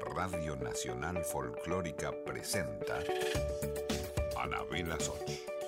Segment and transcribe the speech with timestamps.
[0.00, 3.02] Radio Nacional Folclórica presenta
[4.36, 5.59] Anabela Soch.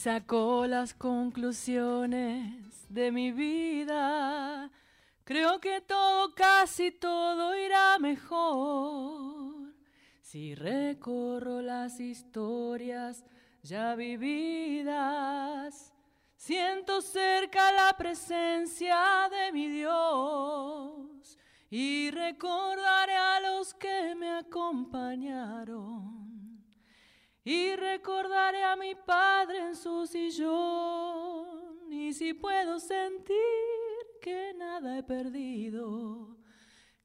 [0.00, 4.70] Sacó las conclusiones de mi vida,
[5.24, 9.74] creo que todo, casi todo irá mejor.
[10.22, 13.24] Si recorro las historias
[13.62, 15.90] ya vividas,
[16.40, 26.09] Siento cerca la presencia de mi Dios y recordaré a los que me acompañaron.
[27.44, 31.90] Y recordaré a mi Padre en su sillón.
[31.90, 33.36] Y si puedo sentir
[34.20, 36.36] que nada he perdido,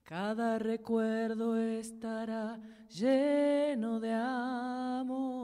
[0.04, 5.36] cada recuerdo estará lleno de amor.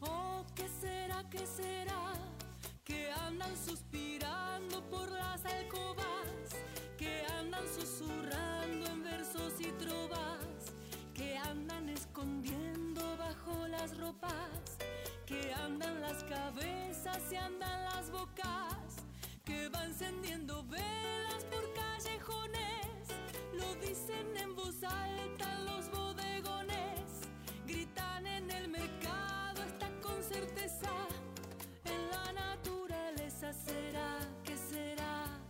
[0.00, 2.12] Oh, ¿qué será, qué será?
[2.84, 6.26] Que andan suspirando por las alcobas,
[7.04, 10.72] que andan susurrando en versos y trovas,
[11.12, 14.78] que andan escondiendo bajo las ropas,
[15.26, 19.02] que andan las cabezas y andan las bocas,
[19.44, 23.04] que van encendiendo velas por callejones,
[23.52, 27.04] lo dicen en voz alta los bodegones,
[27.66, 30.92] gritan en el mercado, está con certeza
[31.84, 33.52] en la naturaleza.
[33.52, 35.43] ¿Será que será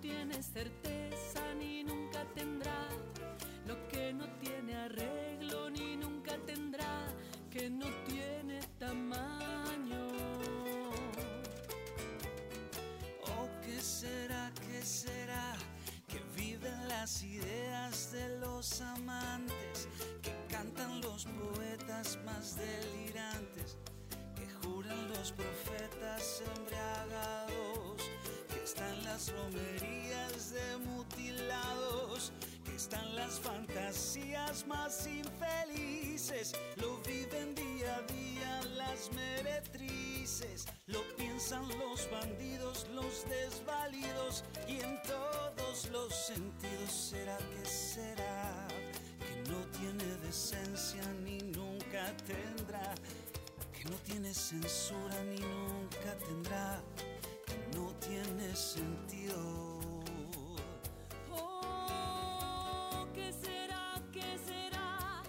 [0.00, 2.88] que no tiene certeza ni nunca tendrá?
[3.66, 7.06] Lo que no tiene arreglo ni nunca tendrá,
[7.50, 10.08] que no tiene tamaño.
[13.26, 15.56] Oh, ¿qué será, qué será?
[16.06, 19.88] Que viven las ideas de los amantes,
[20.22, 23.76] que cantan los poetas más delirantes,
[24.76, 28.02] los profetas embriagados,
[28.48, 32.32] que están las romerías de mutilados,
[32.64, 41.66] que están las fantasías más infelices, lo viven día a día las meretrices, lo piensan
[41.78, 48.68] los bandidos, los desvalidos y en todos los sentidos será que será
[49.18, 52.94] que no tiene decencia ni nunca tendrá,
[53.78, 56.82] que no tiene censura ni nunca tendrá,
[57.46, 59.36] que no tiene sentido.
[61.30, 65.22] Oh, ¿qué será, qué será?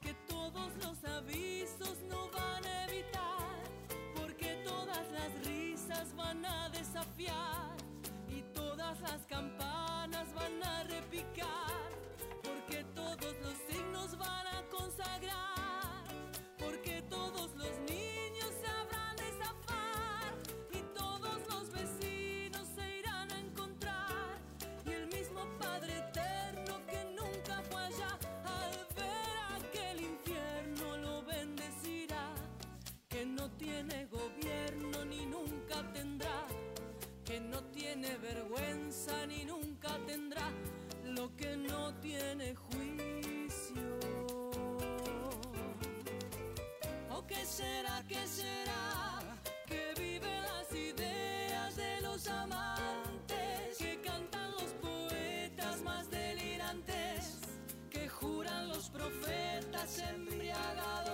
[0.00, 3.58] Que todos los avisos no van a evitar,
[4.14, 7.76] porque todas las risas van a desafiar
[8.28, 11.90] y todas las campanas van a repicar,
[12.40, 15.55] porque todos los signos van a consagrar,
[39.28, 40.50] ni nunca tendrá
[41.04, 43.98] lo que no tiene juicio
[47.10, 49.20] ¿O qué será, qué será?
[49.66, 57.38] Que viven las ideas de los amantes, que cantan los poetas más delirantes,
[57.90, 61.05] que juran los profetas embriagados,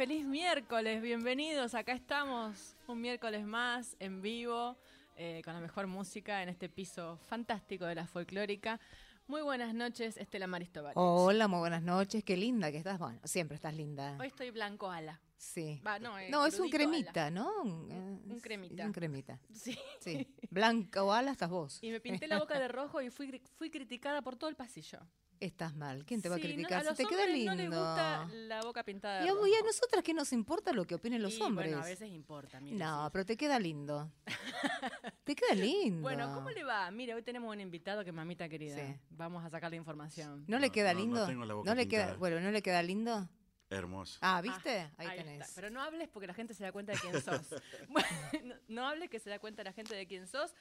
[0.00, 1.74] feliz miércoles, bienvenidos.
[1.74, 4.78] Acá estamos un miércoles más en vivo
[5.14, 8.80] eh, con la mejor música en este piso fantástico de la folclórica.
[9.28, 10.96] Muy buenas noches, Estela Maristovalich.
[10.96, 12.24] Hola, muy buenas noches.
[12.24, 12.98] Qué linda que estás.
[12.98, 14.16] Bueno, siempre estás linda.
[14.18, 15.20] Hoy estoy blanco ala.
[15.42, 15.80] Sí.
[15.86, 17.30] Va, no, eh, No, es un cremita, ala.
[17.30, 17.62] ¿no?
[17.62, 18.84] Un Es- cremita.
[18.84, 19.40] Un cremita.
[19.54, 19.76] Sí.
[19.98, 20.28] Sí.
[20.50, 21.78] Blanca o ala estás vos.
[21.80, 24.98] Y me pinté la boca de rojo y fui, fui criticada por todo el pasillo.
[25.40, 26.04] Estás mal.
[26.04, 26.84] ¿Quién te va a no- criticar?
[26.94, 27.52] Si te queda lindo.
[27.52, 29.46] no les gusta la boca pintada de y, a, rojo.
[29.46, 31.70] y a nosotras qué nos importa lo que opinen los Y, hombres.
[31.70, 33.10] Bueno, a veces importa, mire, no, sí.
[33.14, 34.12] pero te queda lindo.
[35.24, 36.02] te queda lindo.
[36.02, 36.90] Bueno, ¿cómo le va?
[36.90, 38.76] Mira, hoy tenemos un invitado que mamita querida.
[38.76, 38.94] Sí.
[39.08, 40.44] Vamos a sacarle información.
[40.46, 41.26] ¿No le queda no, no lindo?
[41.26, 43.26] tengo la boca le queda, bueno, ¿no le queda lindo?
[43.70, 44.18] Hermoso.
[44.20, 44.80] Ah, ¿viste?
[44.80, 45.22] Ah, ahí, está.
[45.22, 45.52] tenés.
[45.54, 47.54] Pero no hables porque la gente se da cuenta de quién sos.
[47.88, 48.08] bueno,
[48.44, 50.54] no, no hables que se da cuenta la gente de quién sos.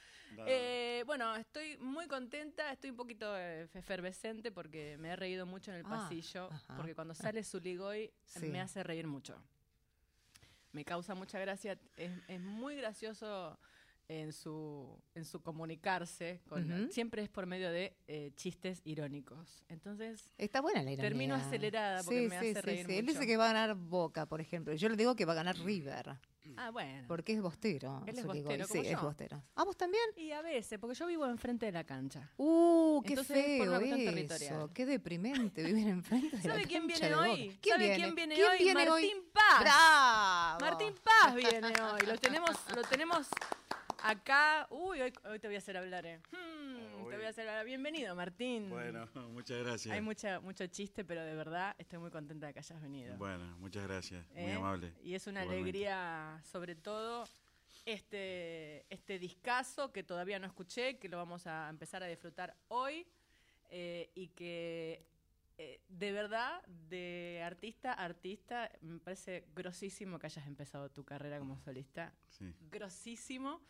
[0.45, 5.71] Eh, bueno, estoy muy contenta, estoy un poquito eh, efervescente porque me he reído mucho
[5.71, 6.49] en el Ah, pasillo.
[6.51, 6.75] ajá.
[6.77, 8.45] Porque cuando sale Zuligoy Sí.
[8.45, 9.35] me hace reír mucho.
[10.71, 11.79] Me causa mucha gracia.
[11.95, 13.59] Es, es muy gracioso
[14.09, 16.41] en su, en su comunicarse.
[16.49, 16.91] Con, Ujú.
[16.91, 19.63] Siempre es por medio de eh, chistes irónicos.
[19.69, 21.09] Entonces, Está buena la ironía.
[21.09, 23.13] Termino acelerada porque me hace reír Él mucho.
[23.19, 24.73] dice que va a ganar Boca, por ejemplo.
[24.73, 26.17] Yo le digo que va a ganar River.
[26.57, 27.05] ah, bueno.
[27.07, 28.03] Porque es bostero.
[28.07, 29.01] Él es bostero, Sí, como es yo.
[29.01, 29.43] bostero.
[29.55, 30.03] ¿Ah, vos también?
[30.15, 32.31] Y a veces, porque yo vivo enfrente de la cancha.
[32.37, 34.71] Uh, qué Entonces, es por feo una eso.
[34.73, 37.57] Qué deprimente vivir enfrente de la ¿Sabe quién cancha viene de hoy?
[37.61, 37.95] ¿Quién ¿Sabe viene?
[38.03, 38.57] quién viene ¿Quién hoy?
[38.57, 39.23] viene Martín hoy?
[39.31, 39.59] Paz.
[39.61, 40.59] ¡Bravo!
[40.61, 42.01] Martín Paz viene hoy.
[42.07, 43.27] Lo tenemos, lo tenemos
[44.03, 44.67] acá.
[44.69, 46.21] Uy, hoy, hoy te voy a hacer hablar, eh.
[46.31, 47.65] Hmm, te voy a hacer hablar.
[47.65, 48.69] Bienvenido, Martín.
[48.69, 49.93] Bueno, muchas gracias.
[49.93, 53.17] Hay mucha, mucho chiste, pero de verdad estoy muy contenta de que hayas venido.
[53.17, 54.25] Bueno, muchas gracias.
[54.31, 54.53] Muy ¿eh?
[54.53, 54.93] amable.
[55.01, 55.69] Y es una Igualmente.
[55.69, 57.27] alegría, sobre todo,
[57.85, 63.07] este, este discazo que todavía no escuché, que lo vamos a empezar a disfrutar hoy
[63.69, 65.05] eh, y que
[65.61, 71.37] eh, de verdad, de artista a artista, me parece grosísimo que hayas empezado tu carrera
[71.37, 72.13] como solista.
[72.29, 72.55] Sí.
[72.71, 73.61] Grosísimo.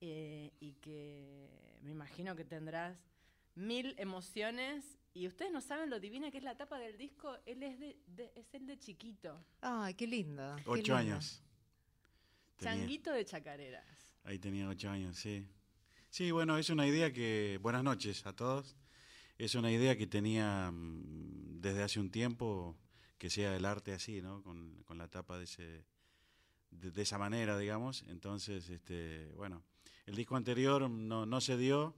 [0.00, 1.48] Eh, y que
[1.82, 2.96] me imagino que tendrás
[3.54, 4.98] mil emociones.
[5.12, 7.36] Y ustedes no saben lo divina que es la tapa del disco.
[7.46, 9.44] Él es, de, de- es el de chiquito.
[9.60, 10.54] Ay, qué lindo.
[10.56, 10.96] qué Ocho lindo.
[10.96, 11.42] años.
[12.56, 13.86] Tenía- Changuito de chacareras.
[14.24, 15.46] Ahí tenía ocho años, sí.
[16.10, 17.58] Sí, bueno, es una idea que...
[17.62, 18.76] Buenas noches a todos.
[19.38, 22.76] Es una idea que tenía mm, desde hace un tiempo,
[23.18, 24.42] que sea el arte así, ¿no?
[24.42, 25.84] Con, con la tapa de, ese,
[26.70, 28.04] de, de esa manera, digamos.
[28.08, 29.62] Entonces, este, bueno,
[30.06, 31.94] el disco anterior no, no se dio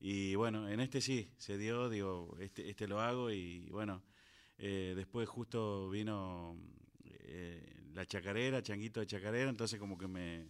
[0.00, 4.02] y bueno, en este sí, se dio, digo, este, este lo hago y bueno,
[4.58, 6.56] eh, después justo vino
[7.04, 10.46] eh, la chacarera, changuito de chacarera, entonces como que me,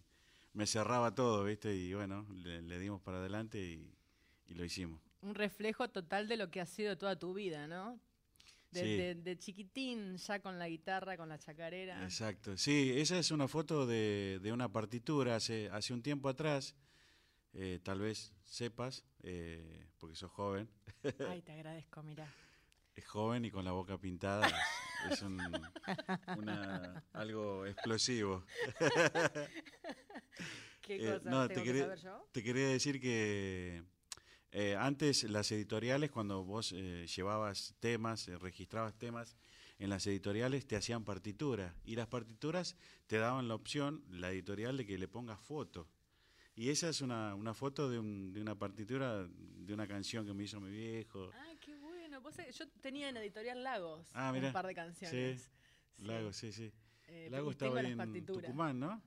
[0.52, 1.74] me cerraba todo, ¿viste?
[1.74, 3.58] Y bueno, le, dimos para adelante
[4.46, 5.00] y lo hicimos.
[5.20, 7.98] Un reflejo total de lo que ha sido toda tu vida, ¿no?
[8.70, 8.96] De, Sí.
[8.96, 12.02] de- de chiquitín, ya con la guitarra, con la chacarera.
[12.04, 12.56] Exacto.
[12.58, 16.74] Sí, esa es una foto de, de una partitura hace, hace un tiempo atrás.
[17.54, 20.68] eh, tal vez sepas, eh, porque sos joven.
[21.38, 22.30] Ay, te agradezco, mira.
[22.94, 24.46] Es joven y con la boca pintada.
[25.06, 25.40] Es, es un-
[26.36, 28.44] una- algo explosivo.
[30.82, 32.28] ¿Qué Eh, cosa no, tengo te que quería, saber yo?
[32.32, 33.82] te quería decir que
[34.52, 39.36] eh, antes las editoriales, cuando vos eh, llevabas temas, eh, registrabas temas
[39.78, 41.72] en las editoriales, te hacían partituras.
[41.84, 42.76] Y las partituras
[43.06, 45.86] te daban la opción, la editorial, de que le pongas foto.
[46.56, 50.34] Y esa es una, una foto de, un- de una partitura de una canción que
[50.34, 51.30] me hizo mi viejo.
[51.46, 52.20] Ay, qué bueno.
[52.20, 55.42] Vos sabés, yo tenía en Editorial Lagos Ah, un par de canciones.
[55.96, 56.04] Sí.
[56.04, 56.72] Lago, sí, sí.
[57.06, 58.44] Eh, Lago y tengo estaba en partituras.
[58.46, 59.00] Tucumán, ¿no?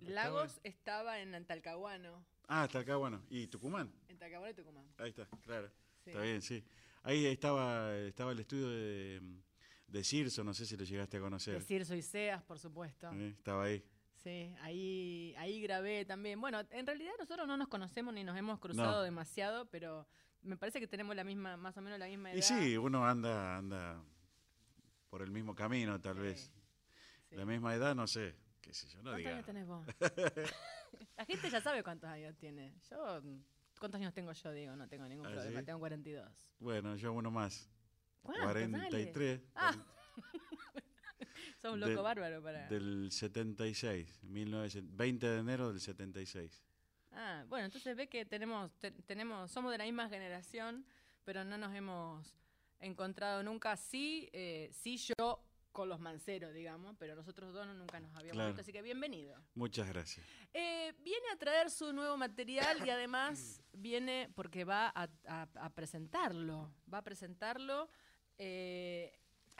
[0.00, 2.24] Lagos estaba en Talcahuano.
[2.48, 3.22] Ah, hasta acá, bueno.
[3.30, 3.92] ¿Y Tucumán?
[4.08, 4.86] En Talcahuano y Tucumán.
[4.98, 5.68] Ahí está, claro.
[6.02, 6.10] Sí.
[6.10, 6.64] Está bien, sí.
[7.02, 9.20] Ahí estaba, estaba el estudio de,
[9.86, 11.54] de Cirso, no sé si lo llegaste a conocer.
[11.54, 13.10] Decir soy Seas, por supuesto.
[13.12, 13.84] Eh, Estaba ahí.
[14.16, 16.40] Sí, ahí, ahí grabé también.
[16.40, 19.02] Bueno, en realidad nosotros no nos conocemos ni nos hemos cruzado No.
[19.02, 20.08] demasiado, pero
[20.42, 22.38] me parece que tenemos la misma, más o menos la misma edad.
[22.38, 24.02] Y sí, uno anda, anda
[25.10, 26.52] por el mismo camino, tal Sí, vez.
[27.30, 27.36] sí.
[27.36, 28.34] La misma edad, no sé.
[28.60, 29.30] Qué sé yo, no ¿Cuántos diga.
[29.32, 29.86] años tenés vos?
[31.16, 32.74] la gente ya sabe cuántos años tiene.
[32.90, 33.22] Yo,
[33.78, 34.52] ¿cuántos años tengo yo?
[34.52, 35.60] Digo, no tengo ningún ¿Ah, problema.
[35.60, 35.66] sí?
[35.66, 36.28] Tengo 42.
[36.58, 37.68] Bueno, yo uno más.
[38.22, 38.44] ¿Cuántos?
[38.46, 39.40] 43.
[39.54, 39.74] Ah,
[41.60, 42.68] Sos un loco Del- bárbaro para...
[42.68, 46.64] Del 76, 1900 20 de enero del 76.
[47.12, 50.84] Ah, bueno, entonces ve que tenemos, te- tenemos, somos de la misma generación,
[51.24, 52.36] pero no nos hemos
[52.78, 53.76] encontrado nunca.
[53.76, 55.42] Sí, eh, sí yo
[55.72, 58.48] con los manceros, digamos, pero nosotros dos nunca nos habíamos Claro.
[58.48, 59.40] visto, así que bienvenido.
[59.54, 60.26] Muchas gracias.
[60.52, 65.70] Eh, viene a traer su nuevo material y además viene porque va a, a- a
[65.70, 67.88] presentarlo, va a presentarlo.
[68.38, 69.12] eh,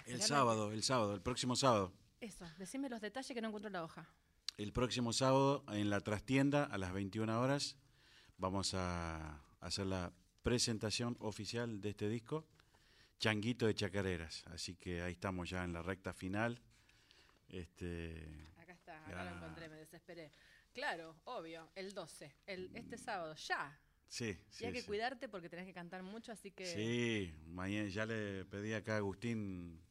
[0.06, 1.92] El sábado, el sábado, el próximo sábado.
[2.20, 4.08] Eso, decime los detalles que no encuentro la hoja.
[4.56, 7.76] El próximo sábado en la trastienda a las 21 horas
[8.38, 10.12] vamos a hacer la
[10.42, 12.44] presentación oficial de este disco,
[13.18, 14.46] Changuito de Chacareras.
[14.48, 16.60] Así que ahí estamos ya en la recta final.
[17.48, 20.32] Este, Acá está, acá lo encontré, me desesperé.
[20.72, 23.76] Claro, obvio, el 12, el, este sábado, ya.
[24.06, 24.64] sí, y sí.
[24.66, 24.86] hay que sí.
[24.86, 28.96] cuidarte porque tenés que cantar mucho, así que, Sí, mañana ya le pedí acá a
[28.98, 29.82] Agustín,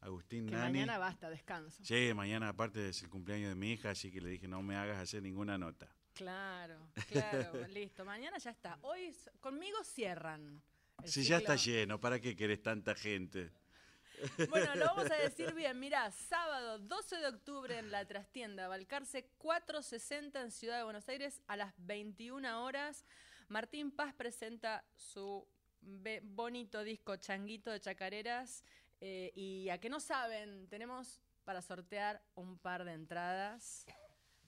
[0.00, 0.72] Agustín que Nani.
[0.80, 1.82] mañana basta, descanso.
[1.84, 4.76] Sí, mañana aparte es el cumpleaños de mi hija, así que le dije no me
[4.76, 5.88] hagas hacer ninguna nota.
[6.12, 8.04] Claro, claro, listo.
[8.04, 8.78] Mañana ya está.
[8.82, 10.62] Hoy conmigo cierran.
[11.04, 13.50] Si ya está lleno, ¿para qué querés tanta gente?
[14.48, 15.78] Bueno, lo vamos a decir bien.
[15.78, 21.42] Mirá, sábado 12 de octubre en la trastienda Balcarce 460 en Ciudad de Buenos Aires
[21.46, 23.04] a las 21 horas.
[23.48, 25.46] Martín Paz presenta su
[26.22, 28.64] bonito disco Changuito de Chacareras.
[29.00, 33.84] eh, y a que no saben, tenemos para sortear un par de entradas.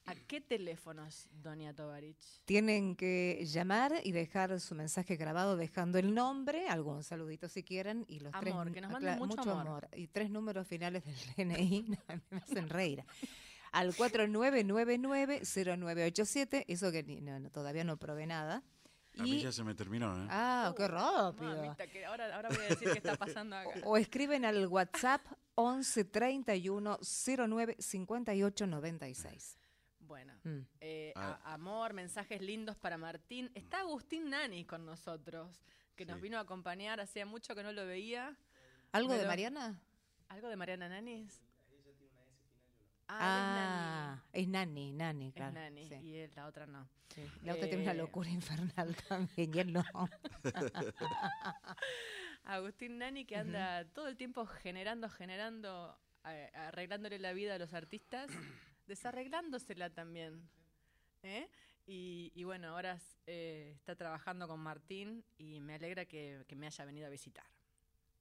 [0.06, 2.16] ¿A qué teléfonos, Doña Tovarich?
[2.44, 8.04] Tienen que llamar y dejar su mensaje grabado dejando el nombre, algún saludito si quieren,
[8.08, 9.88] y los tres Amor, nu- que nos manden cla- mucho amor.
[9.94, 11.84] Y tres números finales del DNI,
[12.30, 13.04] me hacen reír.
[13.72, 18.62] Al 4999-0987, eso que no, no, todavía no probé nada.
[19.18, 20.26] A mí Y, ya se me terminó, ¿eh?
[20.30, 21.56] ah, qué rápido.
[21.56, 23.70] Mamita, que ahora, ahora voy a decir qué está pasando acá.
[23.84, 25.22] O escriben al WhatsApp
[25.54, 26.98] 11 31
[27.48, 29.56] 09 58 96.
[30.06, 30.58] Bueno, Mm.
[30.80, 31.38] eh, Ah.
[31.44, 33.50] a- amor, mensajes lindos para Martín.
[33.54, 35.62] Está Agustín Nani con nosotros,
[35.96, 37.00] que nos vino a acompañar.
[37.00, 38.36] Hacía mucho que no lo veía.
[38.92, 39.80] ¿Algo de Mariana?
[40.28, 41.42] ¿Algo de Mariana Nanis?
[43.08, 45.52] Ah, Ah, es Nani, Nani, él es claro.
[45.52, 45.82] Nani.
[45.82, 46.08] Es sí, Nani.
[46.08, 46.88] Y él, la otra no.
[47.14, 47.22] sí.
[47.44, 49.84] La otra tiene una Eh, locura infernal también, y él no.
[52.44, 55.96] Agustín Nani que anda todo el tiempo generando, generando,
[56.26, 58.28] eh, arreglándole la vida a los artistas,
[58.86, 60.48] desarreglándosela también.
[61.22, 61.48] ¿eh?
[61.86, 66.66] Y, y bueno, ahora eh, está trabajando con Martín y me alegra que, que me
[66.66, 67.46] haya venido a visitar.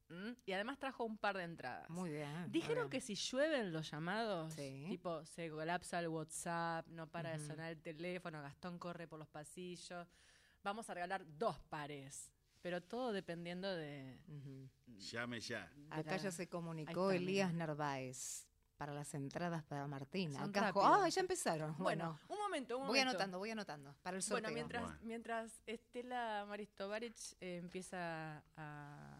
[0.08, 0.32] ¿Mm?
[0.46, 1.90] Y además trajo un par de entradas.
[1.90, 2.32] Muy bien.
[2.42, 2.90] muy Dijeron bien.
[2.90, 4.86] que si llueven los llamados, Sí.
[4.88, 9.26] tipo se colapsa el WhatsApp, no para de sonar el teléfono, Gastón corre por los
[9.28, 10.06] pasillos,
[10.62, 12.30] vamos a regalar dos pares,
[12.62, 14.20] pero todo dependiendo de...
[14.28, 14.68] Ujú.
[14.96, 15.68] Llame ya.
[15.90, 17.52] Acá ya se comunicó está, Elías.
[17.52, 19.86] Narváez para las entradas para
[20.44, 20.86] Acá, rápidos.
[20.88, 21.74] ah, ya empezaron.
[21.78, 23.10] Bueno, Bueno, un momento, un voy momento.
[23.10, 24.42] anotando, voy anotando para el sorteo.
[24.42, 24.98] Bueno, mientras, Bueno.
[25.02, 29.18] mientras Estela Maristovaric eh, empieza a,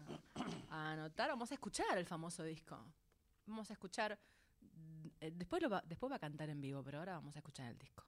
[0.69, 2.77] a anotar, vamos a escuchar el famoso disco.
[3.45, 4.17] Vamos a escuchar.
[5.21, 7.67] eh, después, lo va, después va a cantar en vivo, pero ahora vamos a escuchar
[7.71, 8.03] el disco.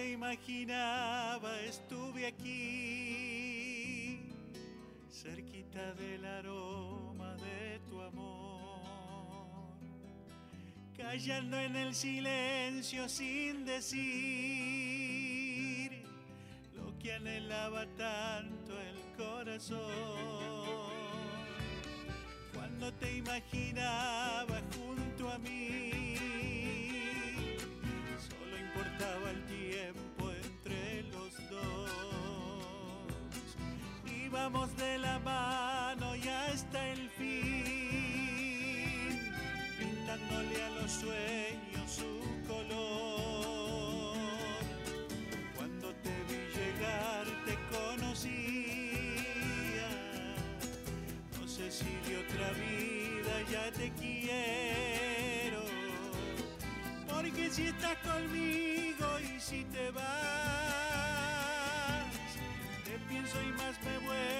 [0.00, 4.18] Te imaginaba estuve aquí,
[5.10, 9.76] cerquita del aroma de tu amor,
[10.96, 14.00] callando en el silencio sin decir
[16.74, 19.80] lo que anhelaba tanto el corazón.
[22.54, 25.79] Cuando te imaginaba junto a mí,
[34.40, 37.30] De la mano y hasta el fin,
[39.78, 44.16] pintándole a los sueños su color.
[45.54, 48.28] Cuando te vi llegar te conocía,
[51.38, 55.62] no sé si de otra vida ya te quiero.
[57.08, 60.39] Porque si estás conmigo y si te vas,
[63.32, 64.39] te pienso y más me vuelvo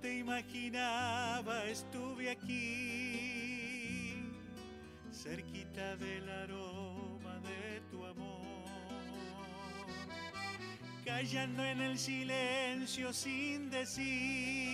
[0.00, 4.16] te imaginaba estuve aquí,
[5.12, 8.56] cerquita del aroma de tu amor,
[11.04, 14.65] callando en el silencio sin decir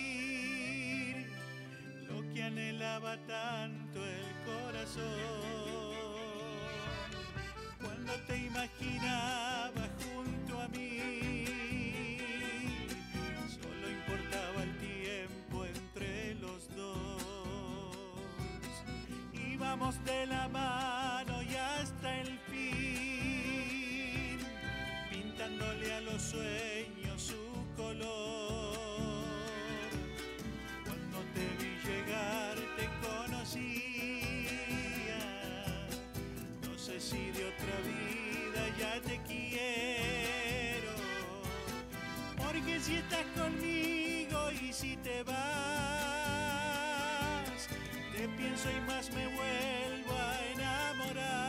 [49.11, 51.43] me vuelvo a enamorar.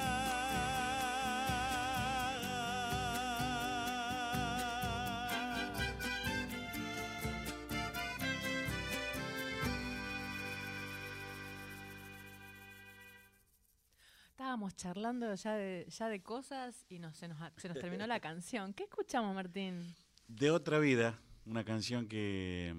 [14.30, 18.20] Estábamos charlando ya de, ya de cosas y nos, se, nos, se nos terminó la
[18.20, 18.73] canción.
[18.75, 19.94] ¿Qué escuchamos, Martín?
[20.26, 22.75] De otra vida, una canción que,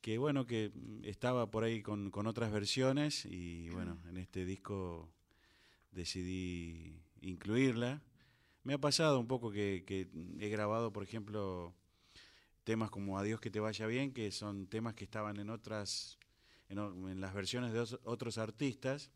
[0.00, 5.10] que bueno, que estaba por ahí con, con otras versiones y bueno, en este disco
[5.92, 8.02] decidí incluirla.
[8.64, 11.74] Me ha pasado un poco que, que he grabado, por ejemplo,
[12.64, 16.18] temas como Adiós que te vaya bien, que son temas que estaban en otras,
[16.68, 19.10] en, las versiones de os- otros artistas,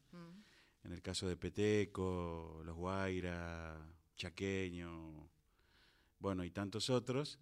[0.82, 3.86] en el caso de Peteco, Los Guaira,
[4.16, 5.28] Chaqueño,
[6.18, 7.38] bueno, y tantos otros.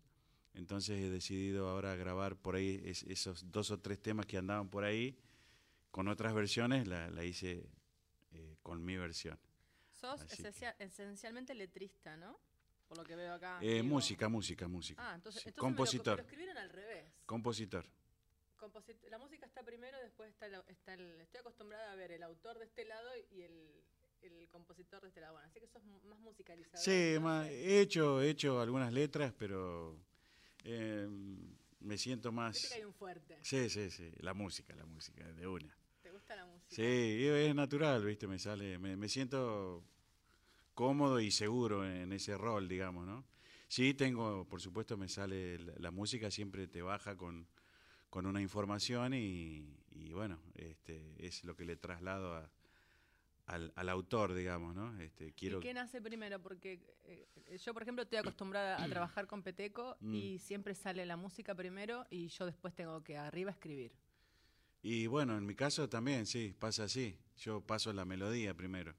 [0.54, 4.68] Entonces he decidido ahora grabar por ahí es- esos dos o tres temas que andaban
[4.68, 5.16] por ahí,
[5.90, 7.66] con otras versiones, la, la hice
[8.32, 9.38] eh, con mi versión.
[9.92, 12.38] Sos Así que- esencia- esencialmente letrista, ¿no?
[12.88, 13.58] Por lo que veo acá.
[13.62, 15.02] Eh, música, música, música.
[15.10, 17.04] Ah, entonces, Sí, entonces me lo- compositor, me lo escribieron al revés.
[17.26, 17.86] compositor.
[18.58, 22.23] Composit- la música está primero, después está el, está el- Estoy acostumbrada a ver el
[22.23, 23.82] autor de este lado y el,
[24.23, 25.32] el compositor de este lado.
[25.34, 26.78] Bueno, así que sos más musicalizador.
[26.84, 29.97] Sí, he hecho, he hecho algunas letras, pero
[30.64, 31.08] eh,
[31.80, 32.72] me siento más...
[32.72, 33.38] hay un fuerte.
[33.42, 35.76] Sí, sí, sí, la música, la música, de una.
[36.02, 36.68] ¿Te gusta la música?
[36.68, 38.26] Sí, es natural, ¿viste?
[38.26, 39.84] Me sale, me, me siento
[40.75, 43.25] cómodo y seguro en ese rol, digamos, ¿no?
[43.68, 47.46] Sí, tengo, por supuesto, me sale la, la música, siempre te baja con,
[48.10, 52.50] con una información y, y, bueno, este, es lo que le traslado a-
[53.47, 54.99] al, al autor, digamos, ¿no?
[55.00, 56.41] Este, quiero, ¿Y qué nace primero?
[56.41, 57.26] Porque eh,
[57.59, 60.15] yo, por ejemplo, estoy acostumbrada a trabajar con Peteco Mm.
[60.15, 63.93] y siempre sale la música primero y yo después tengo que arriba escribir.
[64.83, 67.17] Y bueno, en mi caso también, sí, pasa así.
[67.37, 68.95] Yo paso la melodía primero.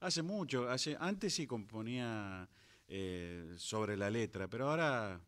[0.00, 2.48] Hace mucho, hace, antes sí componía
[2.86, 5.20] eh, sobre la letra, pero ahora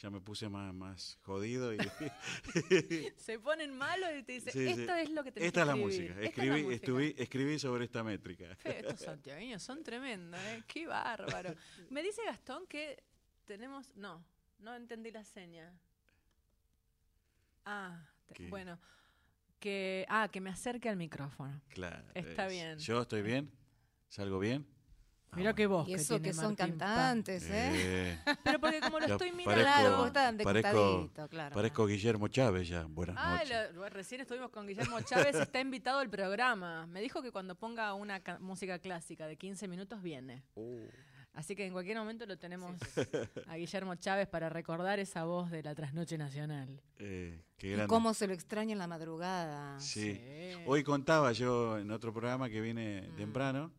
[0.00, 1.78] ya me puse más, más jodido y
[3.18, 4.80] Se ponen malos y te dicen, Sí, sí.
[4.80, 6.04] esto es lo que tenés esta que es la música.
[6.04, 6.74] Esta es la Escribí, música".
[6.86, 8.54] estuví- escribí sobre esta métrica.
[8.56, 10.62] Fe, Estos santiagueños son tremendos, ¿eh?
[10.66, 11.54] Qué bárbaro.
[11.90, 13.02] Me dice Gastón que
[13.44, 13.94] tenemos...
[13.96, 14.24] No,
[14.60, 15.70] no entendí la seña.
[17.64, 18.02] Ah,
[18.48, 18.78] bueno.
[19.58, 21.60] Que, ah, que me acerque al micrófono.
[21.68, 22.06] Claro.
[22.14, 22.78] Está es- bien.
[22.78, 23.50] ¿Yo estoy bien?
[24.08, 24.66] ¿Salgo bien?
[25.36, 27.70] Mira qué voz Y eso que son cantantes, ¿eh?
[27.72, 29.62] Eh, Pero porque como lo Ya estoy mirando...
[29.62, 31.54] parezco- Claro, vos de parezco- claro.
[31.54, 32.84] parezco Guillermo Chávez ya.
[32.88, 33.74] Buenas Ah, noches.
[33.74, 36.86] lo- recién estuvimos con Guillermo Chávez, está invitado al programa.
[36.88, 40.42] Me dijo que cuando ponga una ca- música clásica de 15 minutos viene.
[40.56, 40.86] Uh.
[41.32, 42.76] Así que en cualquier momento lo tenemos
[43.46, 46.82] a Guillermo Chávez para recordar esa voz de la trasnoche nacional.
[46.98, 49.78] Eh, qué Y cómo se lo extraña en la madrugada.
[49.78, 50.14] Sí.
[50.16, 50.62] Sí.
[50.66, 53.16] Hoy contaba yo en otro programa que vine Mm.
[53.16, 53.70] temprano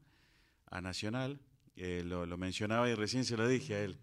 [0.72, 1.40] a Nacional,
[1.76, 4.00] eh, lo, lo mencionaba y recién se lo dije a él.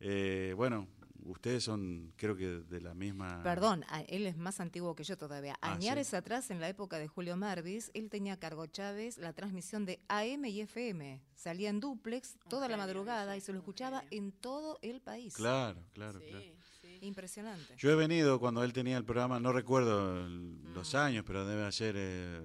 [0.00, 0.86] Eh, bueno,
[1.24, 3.42] ustedes son, creo que de la misma.
[3.42, 5.56] Perdón, él es más antiguo que yo todavía.
[5.62, 6.16] Ah, Añares sí.
[6.16, 10.00] atrás, en la época de Julio Marvis, él tenía a cargo Chávez la transmisión de
[10.08, 11.22] AM y FM.
[11.34, 15.34] Salía en duplex toda la madrugada sí, y se lo escuchaba en todo el país.
[15.34, 16.44] Claro, claro, sí, claro.
[16.82, 16.98] sí.
[17.00, 17.74] Impresionante.
[17.76, 20.74] Yo he venido cuando él tenía el programa, no recuerdo el- Mm.
[20.74, 22.40] los años, pero debe ser eh,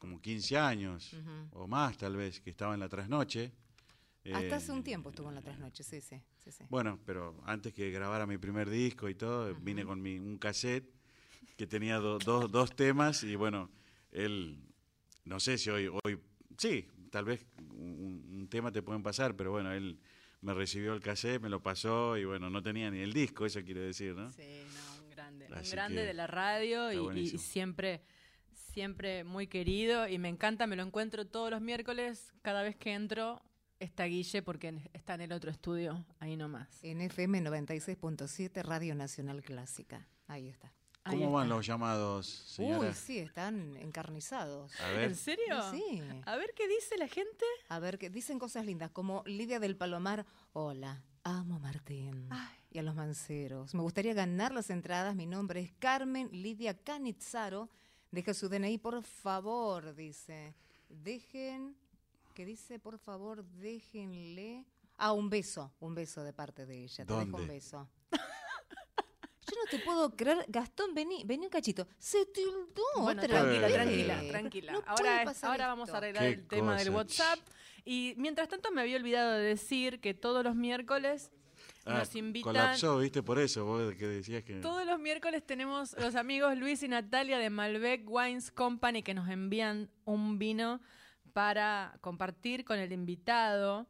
[0.00, 1.14] como 15 años
[1.52, 3.52] o más tal vez, que estaba en la trasnoche.
[4.32, 6.20] Hasta Eh, hace un tiempo estuvo en la trasnoche, sí, sí.
[6.38, 6.64] sí, sí.
[6.68, 10.90] Bueno, pero antes que grabara mi primer disco y todo, vine con mi, un cassette
[11.56, 13.70] que tenía do- dos- dos temas y bueno,
[14.10, 14.58] él,
[15.24, 16.18] no sé si hoy, hoy
[16.56, 19.98] sí, tal vez un, un tema te pueden pasar, pero bueno, él
[20.42, 23.62] me recibió el cassette, me lo pasó y bueno, no tenía ni el disco, eso
[23.62, 24.30] quiere decir, ¿no?
[24.30, 24.42] Sí,
[24.74, 25.46] no, un grande.
[25.52, 28.02] Así un grande que de la radio y- siempre,
[28.72, 32.92] siempre muy querido y me encanta, me lo encuentro todos los miércoles, cada vez que
[32.94, 33.42] entro
[33.78, 36.68] está Guille porque está en el otro estudio, ahí nomás.
[36.82, 40.06] En FM 96.7 Radio Nacional Clásica.
[40.26, 40.72] Ahí está.
[41.02, 41.56] Ahí ¿Cómo van está.
[41.56, 42.94] los llamados, Uy, señora?
[42.94, 44.78] sí, están encarnizados.
[44.80, 45.04] A ver.
[45.04, 45.62] ¿En serio?
[45.70, 46.02] Sí.
[46.26, 47.44] A ver qué dice la gente.
[47.70, 52.28] A ver, que dicen cosas lindas, como Lidia del Palomar, hola, amo a Martín
[52.70, 53.74] y a los manceros.
[53.74, 57.70] Me gustaría ganar las entradas, mi nombre es Carmen Lidia Canizzaro.
[58.10, 60.54] Deja su DNI, por favor, dice.
[60.88, 61.76] Dejen,
[62.34, 64.66] que dice, por favor, déjenle...
[64.96, 67.06] Ah, un beso, un beso de parte de ella.
[67.06, 67.54] Te dejo un ¿Dónde?
[67.54, 67.88] beso.
[68.12, 71.86] Yo no te puedo creer, Gastón, vení, vení un cachito.
[71.98, 73.74] Se tildó Bueno, otra tranquila, vez.
[73.74, 74.72] tranquila, tranquila.
[74.72, 76.96] No ahora es- ahora vamos a arreglar el tema del cosa.
[76.98, 77.38] WhatsApp.
[77.84, 81.30] Y mientras tanto me había olvidado de decir que todos los miércoles
[81.86, 82.52] Ah, nos invitan...
[82.52, 83.22] Colapsó, ¿viste?
[83.22, 84.56] Por eso, vos que decías que...
[84.60, 89.28] Todos los miércoles tenemos los amigos Luis y Natalia de Malbec Wines Company que nos
[89.28, 90.80] envían un vino
[91.32, 93.86] para compartir con el invitado.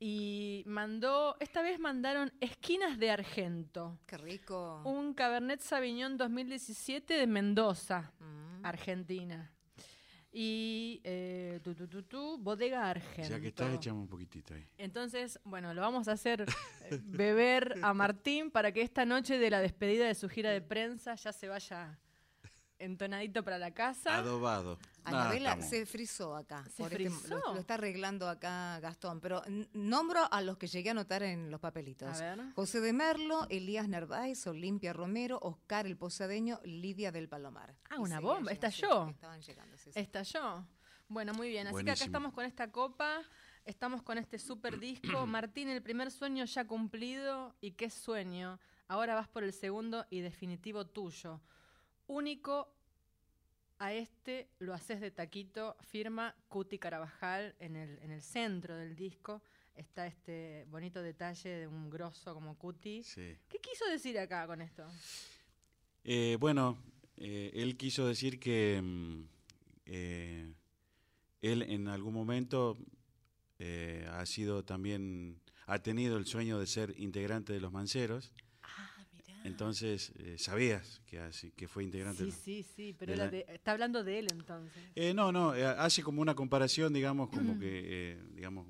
[0.00, 4.80] Y mandó, esta vez mandaron Esquinas de Argento, Qué rico.
[4.84, 8.64] un Cabernet Sauvignon 2017 de Mendoza, Mm.
[8.64, 9.52] Argentina.
[10.30, 13.30] Y eh, tu, tu, tu, tu, Bodega Argento.
[13.30, 14.66] Ya que estás, echamos un poquitito ahí.
[14.76, 19.50] Entonces, bueno, lo vamos a hacer eh, beber a Martín para que esta noche de
[19.50, 21.98] la despedida de su gira de prensa ya se vaya
[22.78, 24.16] entonadito para la casa.
[24.16, 24.78] Adobado.
[25.08, 26.64] Anabela No, se frizó acá.
[26.70, 29.20] ¿Se por este- lo, lo está arreglando acá Gastón.
[29.20, 29.42] Pero
[29.72, 32.08] nombro a los que llegué a anotar en los papelitos.
[32.20, 32.52] A ver.
[32.54, 37.74] José de Merlo, Elías Narváez, Olimpia Romero, Oscar el Posadeño, Lidia del Palomar.
[37.90, 39.04] Ah, Y una bomba, llegando, estalló.
[39.06, 39.98] sí, estaban llegando, sí, sí.
[40.00, 40.66] Estalló.
[41.08, 41.66] Bueno, muy bien.
[41.66, 43.22] Así que acá estamos con esta copa,
[43.64, 45.02] estamos con este super disco.
[45.26, 47.54] Martín, el primer sueño ya cumplido.
[47.60, 48.60] ¿Y qué sueño?
[48.88, 51.40] Ahora vas por el segundo y definitivo tuyo.
[52.06, 52.74] Único
[53.78, 58.96] a este lo haces de taquito, firma Cuti Carabajal en el, en el centro del
[58.96, 59.42] disco.
[59.74, 63.02] Está este bonito detalle de un grosso como Cuti.
[63.02, 63.36] Sí.
[63.48, 64.84] ¿Qué quiso decir acá con esto?
[66.02, 66.78] Eh, bueno,
[67.16, 69.22] eh, él quiso decir que mm,
[69.86, 70.52] eh,
[71.42, 72.78] él en algún momento
[73.58, 78.32] eh, ha sido también, ha tenido el sueño de ser integrante de los Manceros.
[79.48, 82.24] Entonces, eh, sabías que, así, que fue integrante.
[82.24, 84.82] Sí, sí, sí, pero de la- de- está hablando de él entonces.
[84.94, 87.82] Eh, no, no, eh, hace como una comparación, digamos, como que,
[88.12, 88.66] eh, digamos,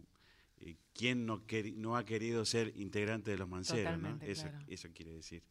[0.61, 1.45] eh, quién no,
[1.77, 4.19] no ha querido ser integrante de los Manceros, ¿no?
[4.23, 4.59] Eso, claro.
[4.69, 5.43] eso quiere decir.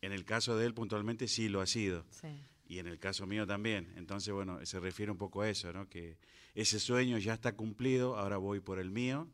[0.00, 2.04] En el caso de él, puntualmente, sí lo ha sido.
[2.10, 2.28] Sí.
[2.66, 3.92] Y en el caso mío también.
[3.96, 5.88] Entonces, bueno, se refiere un poco a eso, ¿no?
[5.88, 6.16] Que
[6.54, 9.28] ese sueño ya está cumplido, ahora voy por el mío.